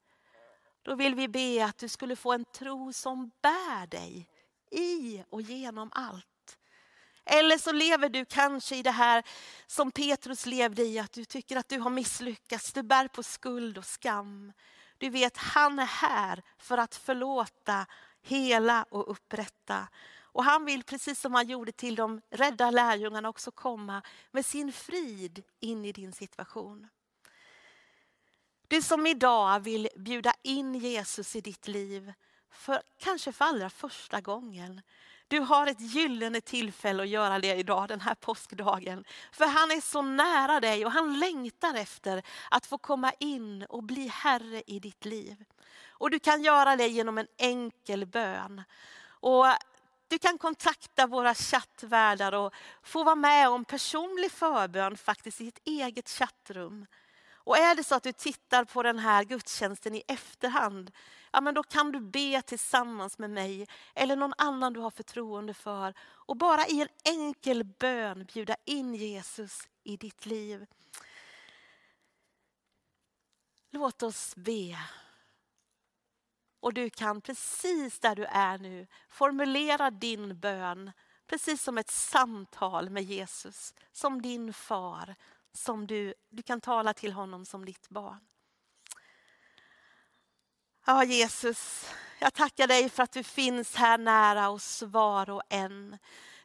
Då 0.84 0.96
vill 0.96 1.16
vi 1.16 1.28
be 1.28 1.66
att 1.66 1.78
du 1.78 1.88
skulle 1.88 2.16
få 2.16 2.34
en 2.34 2.46
tro 2.46 2.94
som 2.94 3.32
bär 3.42 3.88
dig 3.88 4.28
i 4.72 5.24
och 5.30 5.42
genom 5.42 5.90
allt. 5.94 6.28
Eller 7.26 7.58
så 7.58 7.72
lever 7.72 8.10
du 8.10 8.26
kanske 8.26 8.76
i 8.76 8.84
det 8.84 8.92
här 8.92 9.24
som 9.68 9.92
Petrus 9.92 10.46
levde 10.46 10.84
i, 10.84 11.00
att 11.00 11.12
du 11.12 11.26
tycker 11.26 11.58
att 11.58 11.70
du 11.70 11.80
har 11.80 11.90
misslyckats. 11.90 12.74
Du 12.74 12.84
bär 12.84 13.08
på 13.08 13.24
skuld 13.24 13.78
och 13.78 13.86
skam. 13.86 14.54
Du 14.98 15.10
vet, 15.10 15.38
han 15.38 15.80
är 15.80 15.86
här 15.86 16.44
för 16.58 16.78
att 16.78 16.96
förlåta, 16.96 17.86
hela 18.22 18.86
och 18.90 19.12
upprätta. 19.12 19.88
Och 20.34 20.44
han 20.44 20.66
vill, 20.66 20.84
precis 20.84 21.20
som 21.20 21.34
han 21.34 21.48
gjorde 21.48 21.72
till 21.72 21.96
de 21.96 22.22
rädda 22.30 22.72
lärjungarna, 22.72 23.30
också 23.30 23.52
komma 23.52 24.02
med 24.32 24.46
sin 24.46 24.74
frid 24.74 25.44
in 25.60 25.86
i 25.86 25.92
din 25.92 26.14
situation. 26.14 26.88
Du 28.72 28.82
som 28.82 29.08
idag 29.08 29.60
vill 29.60 29.90
bjuda 29.96 30.34
in 30.44 30.76
Jesus 30.76 31.36
i 31.36 31.42
ditt 31.42 31.68
liv, 31.68 32.14
för, 32.52 32.82
kanske 32.98 33.32
för 33.32 33.46
allra 33.46 33.70
första 33.70 34.22
gången. 34.22 34.82
Du 35.28 35.40
har 35.40 35.68
ett 35.68 35.80
gyllene 35.80 36.42
tillfälle 36.42 37.04
att 37.04 37.10
göra 37.10 37.40
det 37.40 37.56
idag, 37.56 37.88
den 37.88 38.02
här 38.02 38.16
påskdagen. 38.16 39.06
För 39.32 39.46
han 39.46 39.72
är 39.72 39.82
så 39.82 40.02
nära 40.02 40.60
dig 40.60 40.86
och 40.86 40.92
han 40.92 41.20
längtar 41.20 41.76
efter 41.76 42.24
att 42.52 42.66
få 42.66 42.78
komma 42.78 43.14
in 43.20 43.64
och 43.64 43.84
bli 43.84 44.08
Herre 44.08 44.64
i 44.68 44.80
ditt 44.80 45.06
liv. 45.06 45.46
Och 45.90 46.10
du 46.10 46.20
kan 46.20 46.44
göra 46.44 46.76
det 46.76 46.88
genom 46.88 47.18
en 47.18 47.28
enkel 47.38 48.06
bön. 48.06 48.64
Och 49.04 49.46
du 50.08 50.20
kan 50.20 50.38
kontakta 50.38 51.08
våra 51.08 51.36
chattvärdar 51.36 52.34
och 52.34 52.54
få 52.84 53.04
vara 53.04 53.16
med 53.16 53.50
om 53.50 53.66
personlig 53.66 54.32
förbön 54.32 54.98
faktiskt 54.98 55.42
i 55.42 55.48
ett 55.48 55.62
eget 55.64 56.10
chattrum. 56.10 56.86
Och 57.44 57.58
är 57.58 57.76
det 57.76 57.84
så 57.84 57.96
att 57.96 58.04
du 58.04 58.12
tittar 58.12 58.66
på 58.66 58.84
den 58.84 59.00
här 59.00 59.24
gudstjänsten 59.24 59.96
i 59.96 60.04
efterhand, 60.08 60.92
ja 61.32 61.42
men 61.42 61.54
då 61.54 61.64
kan 61.64 61.92
du 61.92 62.00
be 62.00 62.42
tillsammans 62.42 63.18
med 63.18 63.30
mig 63.30 63.68
eller 63.96 64.16
någon 64.16 64.34
annan 64.38 64.74
du 64.74 64.80
har 64.80 64.92
förtroende 64.92 65.54
för 65.54 65.94
och 66.02 66.38
bara 66.38 66.68
i 66.68 66.82
en 66.82 66.88
enkel 67.04 67.64
bön 67.64 68.26
bjuda 68.34 68.56
in 68.66 68.96
Jesus 68.96 69.70
i 69.84 69.98
ditt 69.98 70.26
liv. 70.26 70.66
Låt 73.72 74.04
oss 74.04 74.36
be. 74.36 74.78
Och 76.60 76.74
du 76.74 76.90
kan 76.90 77.22
precis 77.22 78.00
där 78.00 78.16
du 78.16 78.26
är 78.26 78.58
nu 78.58 78.88
formulera 79.10 79.92
din 79.92 80.40
bön 80.40 80.92
precis 81.28 81.64
som 81.64 81.78
ett 81.78 81.90
samtal 81.92 82.90
med 82.90 83.04
Jesus, 83.04 83.74
som 83.92 84.22
din 84.22 84.54
far, 84.54 85.16
som 85.54 85.88
du, 85.88 86.14
du 86.30 86.44
kan 86.44 86.62
tala 86.62 86.94
till 86.94 87.14
honom 87.14 87.46
som 87.46 87.66
ditt 87.66 87.90
barn. 87.90 88.20
Ja, 90.86 91.04
Jesus, 91.04 91.90
jag 92.20 92.34
tackar 92.34 92.68
dig 92.68 92.90
för 92.90 93.04
att 93.04 93.12
du 93.12 93.24
finns 93.24 93.76
här 93.76 93.98
nära 93.98 94.50
oss 94.50 94.82
var 94.82 95.30
och 95.30 95.42
en. 95.50 95.98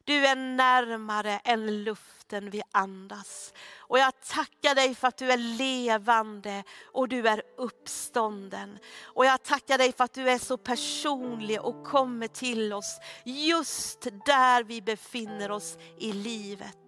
Du 0.05 0.27
är 0.27 0.37
närmare 0.37 1.41
än 1.45 1.85
luften 1.85 2.51
vi 2.51 2.63
andas. 2.71 3.53
Och 3.77 3.99
jag 3.99 4.21
tackar 4.21 4.75
dig 4.75 4.95
för 4.95 5.09
att 5.09 5.17
du 5.17 5.33
är 5.33 5.37
levande 5.37 6.63
och 6.93 7.09
du 7.09 7.29
är 7.29 7.43
uppstånden. 7.57 8.79
Och 9.03 9.27
jag 9.27 9.43
tackar 9.43 9.79
dig 9.79 9.93
för 9.93 10.05
att 10.05 10.15
du 10.15 10.31
är 10.31 10.39
så 10.39 10.57
personlig 10.57 11.61
och 11.61 11.85
kommer 11.85 12.29
till 12.29 12.73
oss 12.73 12.99
just 13.25 14.07
där 14.27 14.65
vi 14.65 14.83
befinner 14.83 15.51
oss 15.51 15.79
i 15.99 16.13
livet. 16.13 16.79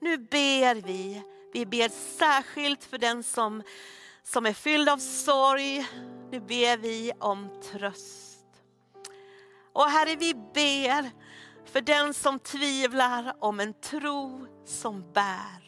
Nu 0.00 0.18
ber 0.18 0.74
vi, 0.74 1.22
vi 1.52 1.66
ber 1.66 1.88
särskilt 2.18 2.84
för 2.84 2.98
den 2.98 3.22
som, 3.22 3.62
som 4.22 4.46
är 4.46 4.52
fylld 4.52 4.88
av 4.88 4.98
sorg. 4.98 5.86
Nu 6.30 6.40
ber 6.40 6.76
vi 6.76 7.12
om 7.18 7.60
tröst. 7.62 8.46
Och 9.72 9.84
Herre, 9.84 10.16
vi 10.16 10.34
ber 10.34 11.10
för 11.72 11.80
den 11.80 12.14
som 12.14 12.38
tvivlar 12.38 13.36
om 13.38 13.60
en 13.60 13.74
tro 13.74 14.46
som 14.66 15.12
bär. 15.12 15.62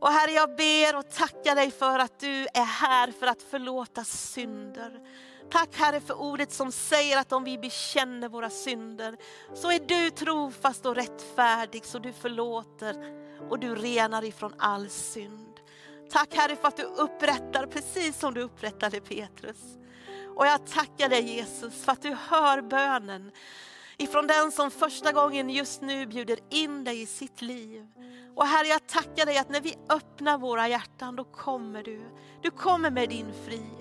Och 0.00 0.08
Herre, 0.08 0.30
jag 0.30 0.56
ber 0.56 0.96
och 0.96 1.10
tackar 1.10 1.54
dig 1.54 1.70
för 1.70 1.98
att 1.98 2.20
du 2.20 2.46
är 2.54 2.64
här 2.64 3.12
för 3.12 3.26
att 3.26 3.42
förlåta 3.42 4.04
synder. 4.04 5.00
Tack 5.50 5.76
Herre 5.76 6.00
för 6.00 6.20
ordet 6.20 6.52
som 6.52 6.72
säger 6.72 7.18
att 7.18 7.32
om 7.32 7.44
vi 7.44 7.58
bekänner 7.58 8.28
våra 8.28 8.50
synder 8.50 9.16
så 9.54 9.72
är 9.72 9.80
du 9.80 10.10
trofast 10.10 10.86
och 10.86 10.94
rättfärdig 10.94 11.84
så 11.84 11.98
du 11.98 12.12
förlåter 12.12 13.27
och 13.50 13.58
du 13.58 13.74
renar 13.74 14.24
ifrån 14.24 14.54
all 14.58 14.88
synd. 14.88 15.60
Tack 16.10 16.34
Herre 16.34 16.56
för 16.56 16.68
att 16.68 16.76
du 16.76 16.82
upprättar 16.82 17.66
precis 17.66 18.18
som 18.18 18.34
du 18.34 18.40
upprättade 18.40 19.00
Petrus. 19.00 19.78
Och 20.36 20.46
jag 20.46 20.66
tackar 20.66 21.08
dig 21.08 21.22
Jesus 21.22 21.84
för 21.84 21.92
att 21.92 22.02
du 22.02 22.16
hör 22.28 22.62
bönen 22.62 23.30
ifrån 23.96 24.26
den 24.26 24.52
som 24.52 24.70
första 24.70 25.12
gången 25.12 25.50
just 25.50 25.82
nu 25.82 26.06
bjuder 26.06 26.38
in 26.50 26.84
dig 26.84 27.02
i 27.02 27.06
sitt 27.06 27.42
liv. 27.42 27.86
Och 28.34 28.46
Herre, 28.46 28.68
jag 28.68 28.86
tackar 28.86 29.26
dig 29.26 29.38
att 29.38 29.48
när 29.48 29.60
vi 29.60 29.74
öppnar 29.88 30.38
våra 30.38 30.68
hjärtan, 30.68 31.16
då 31.16 31.24
kommer 31.24 31.82
du. 31.82 32.00
Du 32.42 32.50
kommer 32.50 32.90
med 32.90 33.08
din 33.08 33.32
frid. 33.46 33.77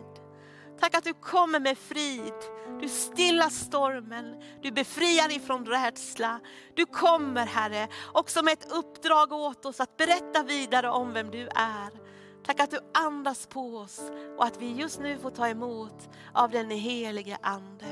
Tack 0.79 0.95
att 0.95 1.03
du 1.03 1.13
kommer 1.13 1.59
med 1.59 1.77
frid. 1.77 2.33
Du 2.81 2.89
stillar 2.89 3.49
stormen, 3.49 4.35
du 4.61 4.71
befriar 4.71 5.35
ifrån 5.35 5.65
rädsla. 5.65 6.39
Du 6.75 6.85
kommer 6.85 7.45
Herre, 7.45 7.87
också 8.13 8.43
med 8.43 8.53
ett 8.53 8.71
uppdrag 8.71 9.31
åt 9.31 9.65
oss 9.65 9.79
att 9.79 9.97
berätta 9.97 10.43
vidare 10.43 10.89
om 10.89 11.13
vem 11.13 11.31
du 11.31 11.41
är. 11.41 12.07
Tack 12.45 12.59
att 12.59 12.71
du 12.71 12.79
andas 12.93 13.47
på 13.47 13.77
oss 13.77 14.01
och 14.37 14.45
att 14.45 14.61
vi 14.61 14.71
just 14.71 14.99
nu 14.99 15.17
får 15.19 15.29
ta 15.29 15.47
emot 15.47 16.09
av 16.33 16.51
den 16.51 16.69
helige 16.69 17.37
Ande. 17.41 17.85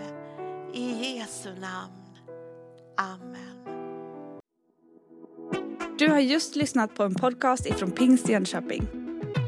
I 0.73 1.17
Jesu 1.17 1.49
namn. 1.49 2.05
Amen. 2.97 3.65
Du 5.99 6.09
har 6.09 6.19
just 6.19 6.55
lyssnat 6.55 6.95
på 6.95 7.03
en 7.03 7.15
podcast 7.15 7.65
ifrån 7.65 7.91
Pingst 7.91 8.29
Jönköping. 8.29 9.04